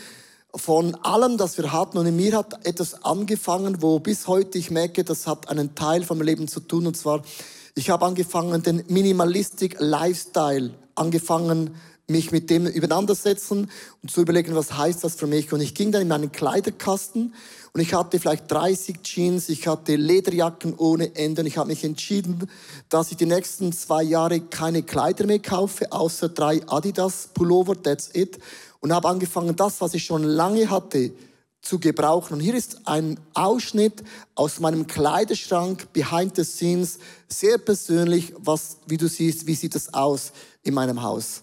von 0.55 0.94
allem, 0.97 1.37
das 1.37 1.59
wir 1.59 1.73
hatten. 1.73 1.99
Und 1.99 2.07
in 2.07 2.16
mir 2.16 2.37
hat 2.37 2.66
etwas 2.66 3.05
angefangen, 3.05 3.83
wo 3.83 3.99
bis 3.99 4.27
heute 4.27 4.59
ich 4.59 4.71
merke, 4.71 5.05
das 5.05 5.27
hat 5.27 5.49
einen 5.49 5.75
Teil 5.75 6.05
vom 6.05 6.23
Leben 6.23 6.49
zu 6.49 6.61
tun. 6.61 6.87
Und 6.87 6.97
zwar, 6.97 7.23
ich 7.79 7.91
habe 7.91 8.05
angefangen, 8.05 8.61
den 8.61 8.83
Minimalistic 8.88 9.77
Lifestyle 9.79 10.75
angefangen 10.97 11.77
mich 12.09 12.33
mit 12.33 12.51
dem 12.51 12.67
übereinandersetzen 12.67 13.71
und 14.03 14.11
zu 14.11 14.23
überlegen, 14.23 14.57
was 14.57 14.77
heißt 14.77 15.05
das 15.05 15.14
für 15.14 15.29
mich. 15.29 15.53
Und 15.53 15.61
ich 15.61 15.75
ging 15.75 15.93
dann 15.93 16.03
in 16.03 16.09
meinen 16.09 16.33
Kleiderkasten 16.33 17.35
und 17.73 17.81
ich 17.81 17.95
hatte 17.95 18.19
vielleicht 18.19 18.51
30 18.51 19.03
Jeans, 19.03 19.49
ich 19.49 19.69
hatte 19.69 19.95
Lederjacken 19.95 20.75
ohne 20.77 21.14
Ende 21.14 21.43
und 21.43 21.47
ich 21.47 21.57
habe 21.57 21.69
mich 21.69 21.85
entschieden, 21.85 22.51
dass 22.88 23.12
ich 23.12 23.17
die 23.17 23.27
nächsten 23.27 23.73
zwei 23.73 24.03
Jahre 24.03 24.41
keine 24.41 24.83
Kleider 24.83 25.27
mehr 25.27 25.38
kaufe, 25.38 25.93
außer 25.93 26.31
drei 26.31 26.62
Adidas 26.67 27.29
Pullover, 27.33 27.81
that's 27.81 28.11
it. 28.12 28.41
Und 28.81 28.93
habe 28.93 29.09
angefangen, 29.09 29.55
das, 29.55 29.81
was 29.81 29.95
ich 29.95 30.05
schon 30.05 30.25
lange 30.25 30.69
hatte, 30.69 31.12
zu 31.61 31.79
gebrauchen. 31.79 32.35
Und 32.35 32.40
hier 32.40 32.55
ist 32.55 32.87
ein 32.87 33.18
Ausschnitt 33.35 34.03
aus 34.35 34.61
meinem 34.61 34.87
Kleiderschrank, 34.87 35.92
behind 35.92 36.37
the 36.37 36.44
scenes, 36.44 36.99
sehr 37.29 37.59
persönlich, 37.59 38.33
was, 38.38 38.79
wie 38.87 38.97
du 38.97 39.09
siehst, 39.09 39.47
wie 39.47 39.55
sieht 39.55 39.75
es 39.75 39.92
aus 39.92 40.33
in 40.62 40.75
meinem 40.75 41.03
Haus. 41.03 41.42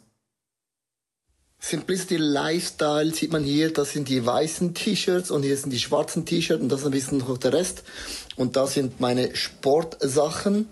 Simplicity 1.67 2.17
Lifestyle 2.17 3.12
sieht 3.12 3.32
man 3.32 3.43
hier, 3.43 3.73
das 3.73 3.93
sind 3.93 4.08
die 4.08 4.23
weißen 4.23 4.75
T-Shirts 4.75 5.32
und 5.32 5.41
hier 5.41 5.58
sind 5.58 5.71
die 5.71 5.80
schwarzen 5.80 6.23
T-Shirts 6.23 6.62
und 6.62 6.69
das 6.69 6.82
ist 6.82 6.86
ein 6.86 6.91
bisschen 6.91 7.17
noch 7.17 7.38
der 7.39 7.54
Rest. 7.54 7.84
Und 8.36 8.56
das 8.56 8.75
sind 8.75 8.99
meine 8.99 9.36
Sportsachen. 9.36 10.67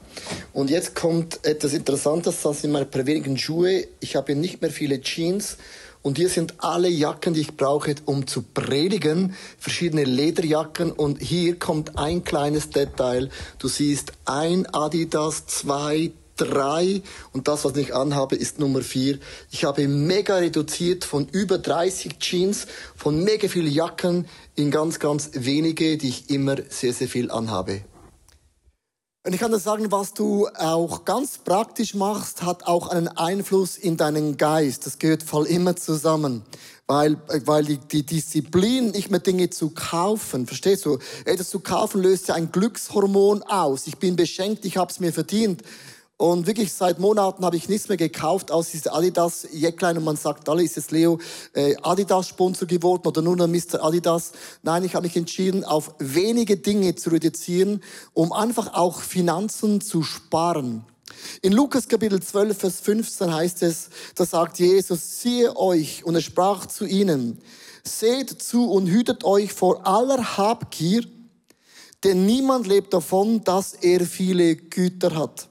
Und 0.51 0.69
jetzt 0.69 0.93
kommt 0.93 1.43
etwas 1.45 1.73
Interessantes, 1.73 2.43
das 2.43 2.62
sind 2.62 2.71
meine 2.71 2.88
wenigen 2.93 3.39
Schuhe. 3.39 3.88
Ich 4.01 4.15
habe 4.15 4.36
nicht 4.36 4.62
mehr 4.62 4.69
viele 4.69 5.01
Jeans. 5.01 5.58
Und 6.04 6.18
hier 6.18 6.30
sind 6.30 6.56
alle 6.58 6.89
Jacken, 6.89 7.34
die 7.34 7.42
ich 7.42 7.56
brauche, 7.58 7.96
um 8.06 8.28
zu 8.28 8.44
predigen. 8.44 9.34
Verschiedene 9.58 10.04
Lederjacken. 10.04 10.92
Und 10.92 11.22
hier 11.22 11.58
kommt 11.58 11.98
ein 11.98 12.24
kleines 12.24 12.70
Detail. 12.70 13.30
Du 13.58 13.70
siehst 13.70 14.12
ein 14.26 14.68
Adidas, 14.68 15.48
zwei, 15.48 16.12
drei 16.36 17.02
und 17.32 17.48
das, 17.48 17.63
was 17.63 17.78
ich 17.78 17.96
anhabe, 17.96 18.36
ist 18.36 18.60
Nummer 18.60 18.82
vier. 18.82 19.20
Ich 19.52 19.63
habe 19.66 19.88
mega 19.88 20.38
reduziert 20.38 21.06
von 21.06 21.28
über 21.32 21.58
30 21.58 22.20
Jeans, 22.20 22.68
von 22.96 23.24
mega 23.24 23.48
vielen 23.48 23.72
Jacken 23.72 24.28
in 24.56 24.72
ganz, 24.72 25.00
ganz 25.00 25.32
wenige, 25.34 25.98
die 25.98 26.10
ich 26.10 26.30
immer 26.30 26.58
sehr, 26.70 26.94
sehr 26.94 27.08
viel 27.08 27.32
anhabe. 27.32 27.82
Und 29.25 29.31
ich 29.31 29.39
kann 29.39 29.53
dir 29.53 29.59
sagen, 29.59 29.89
was 29.89 30.13
du 30.13 30.49
auch 30.49 31.05
ganz 31.05 31.38
praktisch 31.38 31.93
machst, 31.93 32.43
hat 32.43 32.67
auch 32.67 32.89
einen 32.89 33.07
Einfluss 33.07 33.77
in 33.77 33.95
deinen 33.95 34.36
Geist. 34.36 34.86
Das 34.86 34.99
gehört 34.99 35.23
voll 35.23 35.45
immer 35.45 35.77
zusammen. 35.77 36.43
Weil, 36.88 37.15
weil 37.45 37.63
die, 37.63 38.05
Disziplin, 38.05 38.91
nicht 38.91 39.09
mehr 39.09 39.21
Dinge 39.21 39.49
zu 39.49 39.69
kaufen, 39.69 40.45
verstehst 40.45 40.86
du? 40.86 40.99
Etwas 41.23 41.49
zu 41.49 41.62
kaufen 41.62 42.01
löst 42.01 42.27
ja 42.27 42.36
ein 42.36 42.51
Glückshormon 42.51 43.43
aus. 43.43 43.88
Ich 43.88 43.97
bin 43.97 44.17
beschenkt, 44.17 44.65
ich 44.65 44.75
habe 44.75 44.91
es 44.91 44.99
mir 44.99 45.13
verdient. 45.13 45.62
Und 46.23 46.47
wirklich 46.47 46.71
seit 46.71 46.99
Monaten 46.99 47.43
habe 47.43 47.57
ich 47.57 47.67
nichts 47.67 47.89
mehr 47.89 47.97
gekauft, 47.97 48.49
aus 48.49 48.71
diese 48.71 48.93
Adidas 48.93 49.45
Jäcklein. 49.51 49.97
Und 49.97 50.05
man 50.05 50.15
sagt, 50.15 50.47
alle 50.47 50.63
ist 50.63 50.77
es 50.77 50.89
Leo 50.89 51.19
äh, 51.51 51.75
Adidas 51.81 52.29
Sponsor 52.29 52.65
geworden 52.65 53.05
oder 53.05 53.21
nur 53.21 53.36
noch 53.36 53.47
Mr. 53.49 53.83
Adidas. 53.83 54.31
Nein, 54.62 54.86
ich 54.86 54.95
habe 54.95 55.05
mich 55.05 55.17
entschieden, 55.17 55.65
auf 55.65 55.95
wenige 55.99 56.55
Dinge 56.55 56.95
zu 56.95 57.09
reduzieren, 57.09 57.83
um 58.13 58.31
einfach 58.31 58.73
auch 58.73 59.01
Finanzen 59.01 59.81
zu 59.81 60.01
sparen. 60.01 60.86
In 61.41 61.51
Lukas 61.51 61.89
Kapitel 61.89 62.23
12, 62.23 62.57
Vers 62.57 62.79
15 62.79 63.33
heißt 63.33 63.62
es, 63.63 63.89
da 64.15 64.25
sagt 64.25 64.59
Jesus, 64.59 65.19
siehe 65.21 65.57
euch, 65.57 66.05
und 66.05 66.15
er 66.15 66.21
sprach 66.21 66.67
zu 66.67 66.86
ihnen, 66.86 67.38
seht 67.83 68.29
zu 68.29 68.71
und 68.71 68.88
hütet 68.88 69.25
euch 69.25 69.51
vor 69.51 69.86
aller 69.86 70.38
Habgier, 70.38 71.03
denn 72.05 72.25
niemand 72.25 72.65
lebt 72.65 72.93
davon, 72.93 73.43
dass 73.43 73.73
er 73.73 74.05
viele 74.05 74.55
Güter 74.55 75.15
hat. 75.15 75.49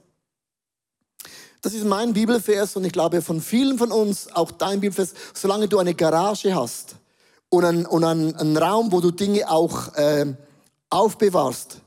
Das 1.62 1.74
ist 1.74 1.84
mein 1.84 2.12
Bibelvers 2.12 2.74
und 2.74 2.84
ich 2.84 2.92
glaube 2.92 3.22
von 3.22 3.40
vielen 3.40 3.78
von 3.78 3.92
uns 3.92 4.32
auch 4.32 4.50
dein 4.50 4.80
Bibelvers. 4.80 5.14
Solange 5.32 5.68
du 5.68 5.78
eine 5.78 5.94
Garage 5.94 6.54
hast 6.56 6.96
und 7.50 7.64
einen, 7.64 7.86
und 7.86 8.02
einen, 8.02 8.34
einen 8.34 8.56
Raum, 8.56 8.90
wo 8.90 9.00
du 9.00 9.12
Dinge 9.12 9.48
auch 9.48 9.94
äh, 9.94 10.34
aufbewahrst, 10.90 11.80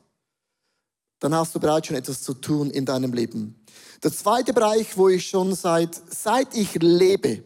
dann 1.20 1.36
hast 1.36 1.54
du 1.56 1.60
bereits 1.60 1.88
schon 1.88 1.98
etwas 1.98 2.24
zu 2.24 2.34
tun 2.36 2.72
in 2.72 2.86
deinem 2.86 3.12
Leben. 3.12 3.60
Der 4.02 4.14
zweite 4.14 4.54
Bereich, 4.54 4.98
wo 4.98 5.10
ich 5.10 5.28
schon 5.28 5.54
seit, 5.54 6.00
seit 6.10 6.56
ich 6.56 6.76
lebe, 6.76 7.44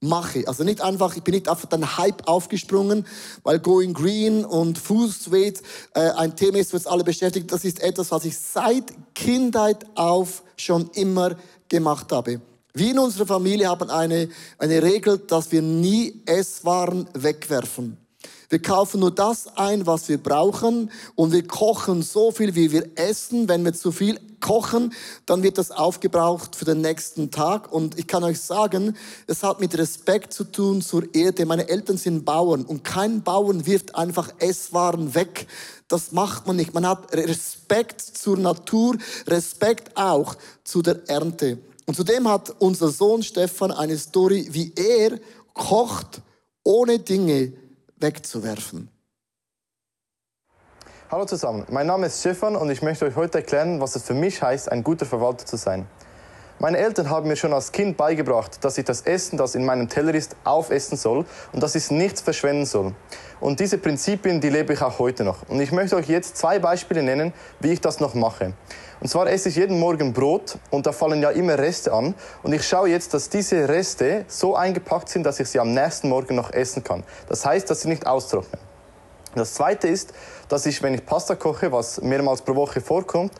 mache. 0.00 0.46
Also 0.46 0.64
nicht 0.64 0.80
einfach, 0.80 1.16
ich 1.16 1.22
bin 1.22 1.34
nicht 1.34 1.48
einfach 1.48 1.68
den 1.68 1.96
Hype 1.96 2.26
aufgesprungen, 2.28 3.06
weil 3.42 3.58
Going 3.58 3.94
Green 3.94 4.44
und 4.44 4.78
Fußweight 4.78 5.62
äh, 5.94 6.10
ein 6.10 6.36
Thema 6.36 6.58
ist, 6.58 6.74
was 6.74 6.86
alle 6.86 7.04
beschäftigt. 7.04 7.50
Das 7.50 7.64
ist 7.64 7.82
etwas, 7.82 8.10
was 8.10 8.24
ich 8.24 8.36
seit 8.38 8.92
Kindheit 9.14 9.86
auf 9.94 10.42
schon 10.56 10.90
immer 10.94 11.36
gemacht 11.68 12.12
habe. 12.12 12.40
Wir 12.74 12.90
in 12.90 12.98
unserer 12.98 13.26
Familie 13.26 13.68
haben 13.68 13.88
eine, 13.88 14.28
eine 14.58 14.82
Regel, 14.82 15.18
dass 15.18 15.50
wir 15.50 15.62
nie 15.62 16.20
Esswaren 16.26 17.08
wegwerfen. 17.14 17.96
Wir 18.48 18.62
kaufen 18.62 19.00
nur 19.00 19.10
das 19.10 19.48
ein, 19.56 19.86
was 19.86 20.08
wir 20.08 20.18
brauchen 20.18 20.90
und 21.16 21.32
wir 21.32 21.46
kochen 21.46 22.02
so 22.02 22.30
viel, 22.30 22.54
wie 22.54 22.70
wir 22.70 22.90
essen. 22.94 23.48
Wenn 23.48 23.64
wir 23.64 23.72
zu 23.72 23.90
viel 23.90 24.20
kochen, 24.40 24.92
dann 25.26 25.42
wird 25.42 25.58
das 25.58 25.72
aufgebraucht 25.72 26.54
für 26.54 26.64
den 26.64 26.80
nächsten 26.80 27.30
Tag. 27.30 27.72
Und 27.72 27.98
ich 27.98 28.06
kann 28.06 28.22
euch 28.22 28.40
sagen, 28.40 28.96
es 29.26 29.42
hat 29.42 29.60
mit 29.60 29.76
Respekt 29.76 30.32
zu 30.32 30.44
tun 30.44 30.80
zur 30.80 31.12
Erde. 31.14 31.44
Meine 31.46 31.68
Eltern 31.68 31.96
sind 31.96 32.24
Bauern 32.24 32.62
und 32.62 32.84
kein 32.84 33.22
Bauern 33.22 33.66
wirft 33.66 33.96
einfach 33.96 34.32
Esswaren 34.38 35.14
weg. 35.14 35.46
Das 35.88 36.12
macht 36.12 36.46
man 36.46 36.56
nicht. 36.56 36.74
Man 36.74 36.86
hat 36.86 37.12
Respekt 37.12 38.00
zur 38.00 38.36
Natur, 38.36 38.96
Respekt 39.26 39.96
auch 39.96 40.36
zu 40.62 40.82
der 40.82 41.08
Ernte. 41.08 41.58
Und 41.86 41.96
zudem 41.96 42.28
hat 42.28 42.54
unser 42.58 42.90
Sohn 42.90 43.22
Stefan 43.22 43.70
eine 43.70 43.96
Story, 43.96 44.48
wie 44.50 44.72
er 44.74 45.18
kocht, 45.54 46.20
ohne 46.64 46.98
Dinge 46.98 47.52
wegzuwerfen. 47.96 48.90
Hallo 51.10 51.24
zusammen, 51.24 51.64
mein 51.70 51.86
Name 51.86 52.06
ist 52.06 52.20
Stefan 52.20 52.56
und 52.56 52.68
ich 52.68 52.82
möchte 52.82 53.04
euch 53.04 53.14
heute 53.14 53.38
erklären, 53.38 53.80
was 53.80 53.94
es 53.96 54.02
für 54.02 54.14
mich 54.14 54.42
heißt, 54.42 54.70
ein 54.70 54.82
guter 54.82 55.06
Verwalter 55.06 55.46
zu 55.46 55.56
sein. 55.56 55.86
Meine 56.58 56.78
Eltern 56.78 57.10
haben 57.10 57.28
mir 57.28 57.36
schon 57.36 57.52
als 57.52 57.70
Kind 57.70 57.98
beigebracht, 57.98 58.64
dass 58.64 58.78
ich 58.78 58.84
das 58.84 59.02
Essen, 59.02 59.36
das 59.36 59.54
in 59.54 59.64
meinem 59.64 59.88
Teller 59.88 60.14
ist, 60.14 60.36
aufessen 60.42 60.96
soll 60.96 61.26
und 61.52 61.62
dass 61.62 61.74
ich 61.74 61.90
nichts 61.90 62.22
verschwenden 62.22 62.64
soll. 62.64 62.94
Und 63.40 63.60
diese 63.60 63.76
Prinzipien, 63.76 64.40
die 64.40 64.48
lebe 64.48 64.72
ich 64.72 64.80
auch 64.80 64.98
heute 64.98 65.22
noch. 65.22 65.46
Und 65.48 65.60
ich 65.60 65.70
möchte 65.70 65.96
euch 65.96 66.08
jetzt 66.08 66.38
zwei 66.38 66.58
Beispiele 66.58 67.02
nennen, 67.02 67.34
wie 67.60 67.72
ich 67.72 67.82
das 67.82 68.00
noch 68.00 68.14
mache. 68.14 68.54
Und 69.00 69.08
zwar 69.08 69.26
esse 69.28 69.50
ich 69.50 69.56
jeden 69.56 69.78
Morgen 69.78 70.12
Brot 70.12 70.58
und 70.70 70.86
da 70.86 70.92
fallen 70.92 71.20
ja 71.20 71.30
immer 71.30 71.58
Reste 71.58 71.92
an. 71.92 72.14
Und 72.42 72.52
ich 72.52 72.66
schaue 72.66 72.88
jetzt, 72.88 73.12
dass 73.14 73.28
diese 73.28 73.68
Reste 73.68 74.24
so 74.28 74.56
eingepackt 74.56 75.08
sind, 75.08 75.24
dass 75.24 75.38
ich 75.38 75.48
sie 75.48 75.60
am 75.60 75.74
nächsten 75.74 76.08
Morgen 76.08 76.34
noch 76.34 76.52
essen 76.52 76.82
kann. 76.82 77.04
Das 77.28 77.44
heißt, 77.44 77.68
dass 77.68 77.82
sie 77.82 77.88
nicht 77.88 78.06
austrocknen. 78.06 78.60
Das 79.34 79.52
zweite 79.52 79.86
ist, 79.88 80.14
dass 80.48 80.64
ich, 80.64 80.82
wenn 80.82 80.94
ich 80.94 81.04
Pasta 81.04 81.34
koche, 81.34 81.70
was 81.70 82.00
mehrmals 82.00 82.40
pro 82.40 82.54
Woche 82.54 82.80
vorkommt, 82.80 83.32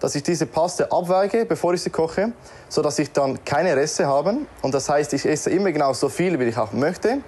dass 0.00 0.14
ich 0.14 0.22
diese 0.22 0.46
Paste 0.46 0.90
abweige, 0.90 1.46
bevor 1.46 1.72
ich 1.72 1.82
sie 1.82 1.90
koche, 1.90 2.32
so 2.68 2.82
dass 2.82 2.98
ich 2.98 3.12
dann 3.12 3.42
keine 3.44 3.76
Reste 3.76 4.06
habe. 4.06 4.38
Und 4.62 4.74
das 4.74 4.88
heißt, 4.88 5.12
ich 5.14 5.24
esse 5.24 5.50
immer 5.50 5.70
genau 5.72 5.92
so 5.92 6.08
viel, 6.08 6.38
wie 6.40 6.44
ich 6.44 6.58
auch 6.58 6.72
möchte. 6.72 7.18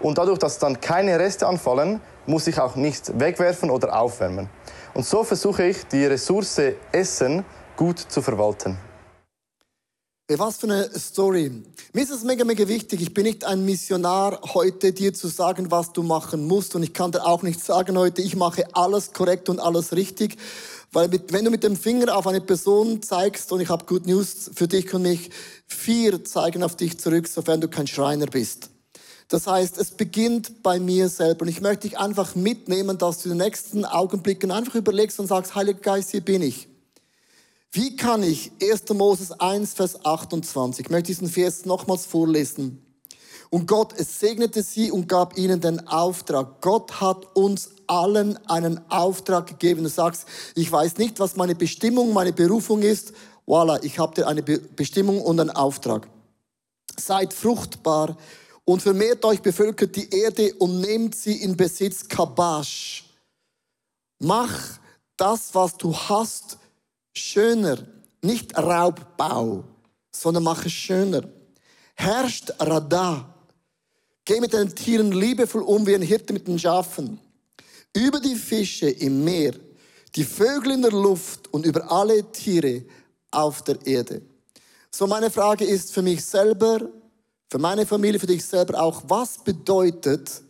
Und 0.00 0.18
dadurch, 0.18 0.38
dass 0.38 0.58
dann 0.58 0.80
keine 0.80 1.18
Reste 1.18 1.46
anfallen, 1.46 2.00
muss 2.26 2.46
ich 2.46 2.60
auch 2.60 2.76
nichts 2.76 3.12
wegwerfen 3.18 3.70
oder 3.70 3.98
aufwärmen. 3.98 4.48
Und 4.94 5.06
so 5.06 5.24
versuche 5.24 5.66
ich, 5.68 5.84
die 5.84 6.04
Ressource 6.04 6.60
Essen 6.92 7.44
gut 7.76 7.98
zu 7.98 8.20
verwalten. 8.20 8.76
Was 10.34 10.56
für 10.56 10.66
eine 10.66 10.98
Story. 10.98 11.50
Mir 11.92 12.02
ist 12.02 12.10
es 12.10 12.22
mega, 12.24 12.44
mega 12.44 12.66
wichtig. 12.66 13.02
Ich 13.02 13.12
bin 13.12 13.24
nicht 13.24 13.44
ein 13.44 13.64
Missionar, 13.64 14.40
heute 14.54 14.92
dir 14.92 15.12
zu 15.12 15.28
sagen, 15.28 15.70
was 15.70 15.92
du 15.92 16.02
machen 16.02 16.46
musst. 16.46 16.74
Und 16.74 16.82
ich 16.82 16.94
kann 16.94 17.12
dir 17.12 17.26
auch 17.26 17.42
nicht 17.42 17.62
sagen 17.62 17.98
heute, 17.98 18.22
ich 18.22 18.34
mache 18.36 18.64
alles 18.74 19.12
korrekt 19.12 19.48
und 19.50 19.60
alles 19.60 19.92
richtig. 19.92 20.38
Weil 20.90 21.08
mit, 21.08 21.32
wenn 21.32 21.44
du 21.44 21.50
mit 21.50 21.64
dem 21.64 21.76
Finger 21.76 22.16
auf 22.16 22.26
eine 22.26 22.40
Person 22.40 23.02
zeigst, 23.02 23.52
und 23.52 23.60
ich 23.60 23.68
habe 23.68 23.84
Good 23.84 24.06
News 24.06 24.50
für 24.54 24.68
dich 24.68 24.92
und 24.94 25.02
mich, 25.02 25.30
vier 25.66 26.24
zeigen 26.24 26.62
auf 26.62 26.76
dich 26.76 26.98
zurück, 26.98 27.28
sofern 27.28 27.60
du 27.60 27.68
kein 27.68 27.86
Schreiner 27.86 28.26
bist. 28.26 28.71
Das 29.32 29.46
heißt, 29.46 29.78
es 29.78 29.92
beginnt 29.92 30.62
bei 30.62 30.78
mir 30.78 31.08
selber. 31.08 31.46
Und 31.46 31.48
ich 31.48 31.62
möchte 31.62 31.88
dich 31.88 31.98
einfach 31.98 32.34
mitnehmen, 32.34 32.98
dass 32.98 33.22
du 33.22 33.30
in 33.30 33.38
den 33.38 33.46
nächsten 33.46 33.86
Augenblicken 33.86 34.50
einfach 34.50 34.74
überlegst 34.74 35.18
und 35.18 35.26
sagst, 35.26 35.54
Heiliger 35.54 35.80
Geist, 35.80 36.10
hier 36.10 36.20
bin 36.20 36.42
ich. 36.42 36.68
Wie 37.70 37.96
kann 37.96 38.22
ich 38.22 38.52
1. 38.60 38.90
Moses 38.90 39.32
1, 39.32 39.72
Vers 39.72 40.04
28, 40.04 40.84
ich 40.84 40.90
möchte 40.90 41.06
diesen 41.06 41.30
Vers 41.30 41.64
nochmals 41.64 42.04
vorlesen. 42.04 42.84
Und 43.48 43.66
Gott, 43.66 43.94
segnete 43.96 44.62
sie 44.62 44.90
und 44.90 45.08
gab 45.08 45.38
ihnen 45.38 45.62
den 45.62 45.88
Auftrag. 45.88 46.60
Gott 46.60 47.00
hat 47.00 47.34
uns 47.34 47.70
allen 47.86 48.36
einen 48.48 48.82
Auftrag 48.90 49.46
gegeben. 49.46 49.82
Du 49.84 49.88
sagst, 49.88 50.26
ich 50.54 50.70
weiß 50.70 50.98
nicht, 50.98 51.20
was 51.20 51.36
meine 51.36 51.54
Bestimmung, 51.54 52.12
meine 52.12 52.34
Berufung 52.34 52.82
ist. 52.82 53.14
Voila, 53.46 53.82
ich 53.82 53.98
habe 53.98 54.14
dir 54.14 54.26
eine 54.26 54.42
Bestimmung 54.42 55.22
und 55.22 55.40
einen 55.40 55.48
Auftrag. 55.48 56.06
Seid 56.98 57.32
fruchtbar 57.32 58.18
und 58.64 58.82
vermehrt 58.82 59.24
euch, 59.24 59.40
bevölkert 59.40 59.96
die 59.96 60.08
Erde 60.10 60.54
und 60.54 60.80
nehmt 60.80 61.14
sie 61.14 61.42
in 61.42 61.56
Besitz 61.56 62.06
Kabash. 62.06 63.04
Mach 64.18 64.78
das, 65.16 65.54
was 65.54 65.76
du 65.76 65.94
hast, 65.94 66.58
schöner. 67.12 67.78
Nicht 68.22 68.56
Raubbau, 68.56 69.64
sondern 70.12 70.44
mach 70.44 70.64
es 70.64 70.72
schöner. 70.72 71.28
Herrscht 71.94 72.52
Radha. 72.58 73.28
Geh 74.24 74.40
mit 74.40 74.52
den 74.52 74.72
Tieren 74.74 75.10
liebevoll 75.10 75.62
um 75.62 75.84
wie 75.86 75.96
ein 75.96 76.02
Hirte 76.02 76.32
mit 76.32 76.46
den 76.46 76.58
Schafen. 76.58 77.18
Über 77.92 78.20
die 78.20 78.36
Fische 78.36 78.88
im 78.88 79.24
Meer, 79.24 79.54
die 80.14 80.24
Vögel 80.24 80.72
in 80.72 80.82
der 80.82 80.92
Luft 80.92 81.52
und 81.52 81.66
über 81.66 81.90
alle 81.90 82.30
Tiere 82.30 82.84
auf 83.32 83.62
der 83.62 83.84
Erde. 83.84 84.22
So 84.90 85.08
meine 85.08 85.30
Frage 85.30 85.64
ist 85.64 85.92
für 85.92 86.02
mich 86.02 86.24
selber, 86.24 86.88
für 87.52 87.58
meine 87.58 87.84
Familie, 87.84 88.18
für 88.18 88.26
dich 88.26 88.46
selber 88.46 88.82
auch, 88.82 89.02
was 89.08 89.36
bedeutet 89.36 90.40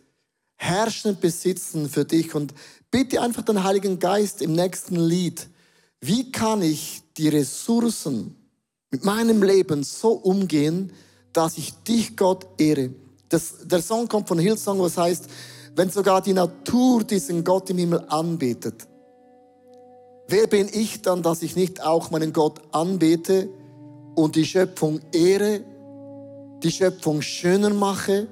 herrschen 0.55 1.17
besitzen 1.19 1.89
für 1.89 2.05
dich? 2.05 2.33
Und 2.33 2.53
bitte 2.91 3.21
einfach 3.21 3.41
den 3.41 3.61
Heiligen 3.61 3.99
Geist 3.99 4.41
im 4.41 4.53
nächsten 4.53 4.95
Lied, 4.95 5.49
wie 5.99 6.31
kann 6.31 6.61
ich 6.61 7.01
die 7.17 7.27
Ressourcen 7.27 8.37
mit 8.89 9.03
meinem 9.03 9.43
Leben 9.43 9.83
so 9.83 10.13
umgehen, 10.13 10.93
dass 11.33 11.57
ich 11.57 11.73
dich, 11.83 12.15
Gott, 12.15 12.47
ehre? 12.57 12.91
Das, 13.27 13.55
der 13.65 13.81
Song 13.81 14.07
kommt 14.07 14.29
von 14.29 14.39
Hillsong, 14.39 14.79
was 14.79 14.95
heißt, 14.95 15.25
wenn 15.75 15.89
sogar 15.89 16.21
die 16.21 16.31
Natur 16.31 17.03
diesen 17.03 17.43
Gott 17.43 17.69
im 17.69 17.79
Himmel 17.79 18.05
anbetet. 18.07 18.87
Wer 20.29 20.47
bin 20.47 20.69
ich 20.71 21.01
dann, 21.01 21.21
dass 21.21 21.41
ich 21.41 21.57
nicht 21.57 21.83
auch 21.83 22.11
meinen 22.11 22.31
Gott 22.31 22.61
anbete 22.71 23.49
und 24.15 24.37
die 24.37 24.45
Schöpfung 24.45 25.01
ehre 25.11 25.65
die 26.63 26.71
Schöpfung 26.71 27.21
schöner 27.21 27.69
mache, 27.71 28.27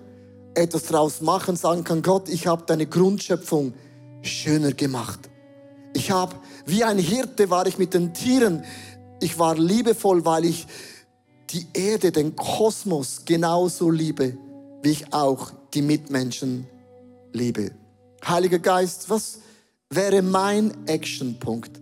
etwas 0.53 0.83
draus 0.83 1.21
machen, 1.21 1.55
sagen 1.55 1.83
kann, 1.83 2.01
Gott, 2.01 2.29
ich 2.29 2.47
habe 2.47 2.63
deine 2.65 2.85
Grundschöpfung 2.85 3.73
schöner 4.21 4.71
gemacht. 4.71 5.29
Ich 5.93 6.11
habe, 6.11 6.35
wie 6.65 6.83
ein 6.83 6.97
Hirte 6.97 7.49
war 7.49 7.67
ich 7.67 7.77
mit 7.77 7.93
den 7.93 8.13
Tieren. 8.13 8.63
Ich 9.19 9.37
war 9.37 9.57
liebevoll, 9.57 10.25
weil 10.25 10.45
ich 10.45 10.67
die 11.49 11.67
Erde, 11.73 12.11
den 12.11 12.35
Kosmos 12.35 13.23
genauso 13.25 13.89
liebe, 13.89 14.37
wie 14.81 14.91
ich 14.91 15.13
auch 15.13 15.51
die 15.73 15.81
Mitmenschen 15.81 16.67
liebe. 17.33 17.71
Heiliger 18.25 18.59
Geist, 18.59 19.09
was 19.09 19.39
wäre 19.89 20.21
mein 20.21 20.87
Actionpunkt, 20.87 21.81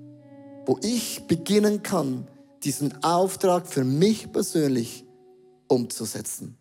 wo 0.66 0.80
ich 0.82 1.28
beginnen 1.28 1.84
kann, 1.84 2.28
diesen 2.64 3.04
Auftrag 3.04 3.68
für 3.68 3.84
mich 3.84 4.32
persönlich 4.32 5.06
umzusetzen. 5.70 6.58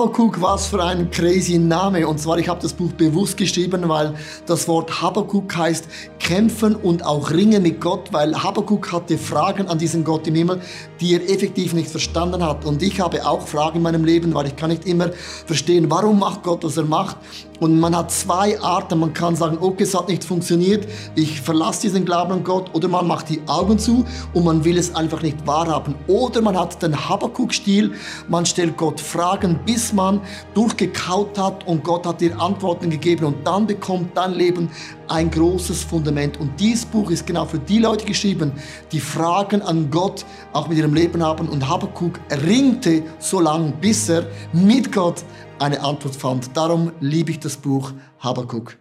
Habakuk, 0.00 0.40
was 0.40 0.66
für 0.68 0.82
ein 0.82 1.10
crazy 1.10 1.58
Name. 1.58 2.08
Und 2.08 2.18
zwar, 2.18 2.38
ich 2.38 2.48
habe 2.48 2.58
das 2.62 2.72
Buch 2.72 2.90
bewusst 2.92 3.36
geschrieben, 3.36 3.86
weil 3.86 4.14
das 4.46 4.66
Wort 4.66 5.02
Habakuk 5.02 5.54
heißt 5.54 5.86
kämpfen 6.18 6.74
und 6.74 7.04
auch 7.04 7.30
ringen 7.30 7.62
mit 7.62 7.82
Gott, 7.82 8.10
weil 8.10 8.34
Habakuk 8.34 8.92
hatte 8.92 9.18
Fragen 9.18 9.68
an 9.68 9.78
diesen 9.78 10.02
Gott 10.02 10.26
im 10.26 10.36
Himmel, 10.36 10.62
die 11.00 11.14
er 11.14 11.28
effektiv 11.28 11.74
nicht 11.74 11.90
verstanden 11.90 12.42
hat. 12.42 12.64
Und 12.64 12.82
ich 12.82 12.98
habe 12.98 13.26
auch 13.26 13.46
Fragen 13.46 13.76
in 13.76 13.82
meinem 13.82 14.04
Leben, 14.04 14.32
weil 14.32 14.46
ich 14.46 14.56
kann 14.56 14.70
nicht 14.70 14.86
immer 14.86 15.10
verstehen, 15.44 15.90
warum 15.90 16.18
macht 16.18 16.44
Gott, 16.44 16.64
was 16.64 16.78
er 16.78 16.84
macht. 16.84 17.18
Und 17.60 17.78
man 17.78 17.94
hat 17.94 18.10
zwei 18.10 18.58
Arten. 18.60 18.98
Man 18.98 19.12
kann 19.12 19.36
sagen, 19.36 19.58
okay, 19.60 19.82
es 19.82 19.94
hat 19.94 20.08
nicht 20.08 20.24
funktioniert, 20.24 20.88
ich 21.14 21.40
verlasse 21.42 21.82
diesen 21.82 22.06
Glauben 22.06 22.32
an 22.32 22.44
Gott. 22.44 22.74
Oder 22.74 22.88
man 22.88 23.06
macht 23.06 23.28
die 23.28 23.42
Augen 23.46 23.78
zu 23.78 24.04
und 24.32 24.44
man 24.44 24.64
will 24.64 24.78
es 24.78 24.94
einfach 24.94 25.20
nicht 25.20 25.46
wahrhaben. 25.46 25.94
Oder 26.06 26.40
man 26.40 26.58
hat 26.58 26.82
den 26.82 27.08
Habakuk-Stil, 27.08 27.92
man 28.28 28.46
stellt 28.46 28.76
Gott 28.78 28.98
Fragen, 28.98 29.60
bis 29.66 29.89
man 29.92 30.20
durchgekaut 30.54 31.38
hat 31.38 31.66
und 31.66 31.84
Gott 31.84 32.06
hat 32.06 32.20
dir 32.20 32.38
Antworten 32.40 32.90
gegeben. 32.90 33.24
Und 33.24 33.46
dann 33.46 33.66
bekommt 33.66 34.16
dein 34.16 34.34
Leben 34.34 34.70
ein 35.08 35.30
großes 35.30 35.84
Fundament. 35.84 36.38
Und 36.38 36.58
dieses 36.58 36.84
Buch 36.86 37.10
ist 37.10 37.26
genau 37.26 37.44
für 37.44 37.58
die 37.58 37.78
Leute 37.78 38.04
geschrieben, 38.04 38.52
die 38.92 39.00
Fragen 39.00 39.62
an 39.62 39.90
Gott 39.90 40.24
auch 40.52 40.68
mit 40.68 40.78
ihrem 40.78 40.94
Leben 40.94 41.22
haben. 41.22 41.48
Und 41.48 41.68
Habakuk 41.68 42.20
ringte 42.44 43.02
so 43.18 43.40
lange, 43.40 43.72
bis 43.80 44.08
er 44.08 44.26
mit 44.52 44.92
Gott 44.92 45.24
eine 45.58 45.80
Antwort 45.82 46.16
fand. 46.16 46.56
Darum 46.56 46.92
liebe 47.00 47.32
ich 47.32 47.40
das 47.40 47.56
Buch 47.56 47.92
Habakuk. 48.18 48.76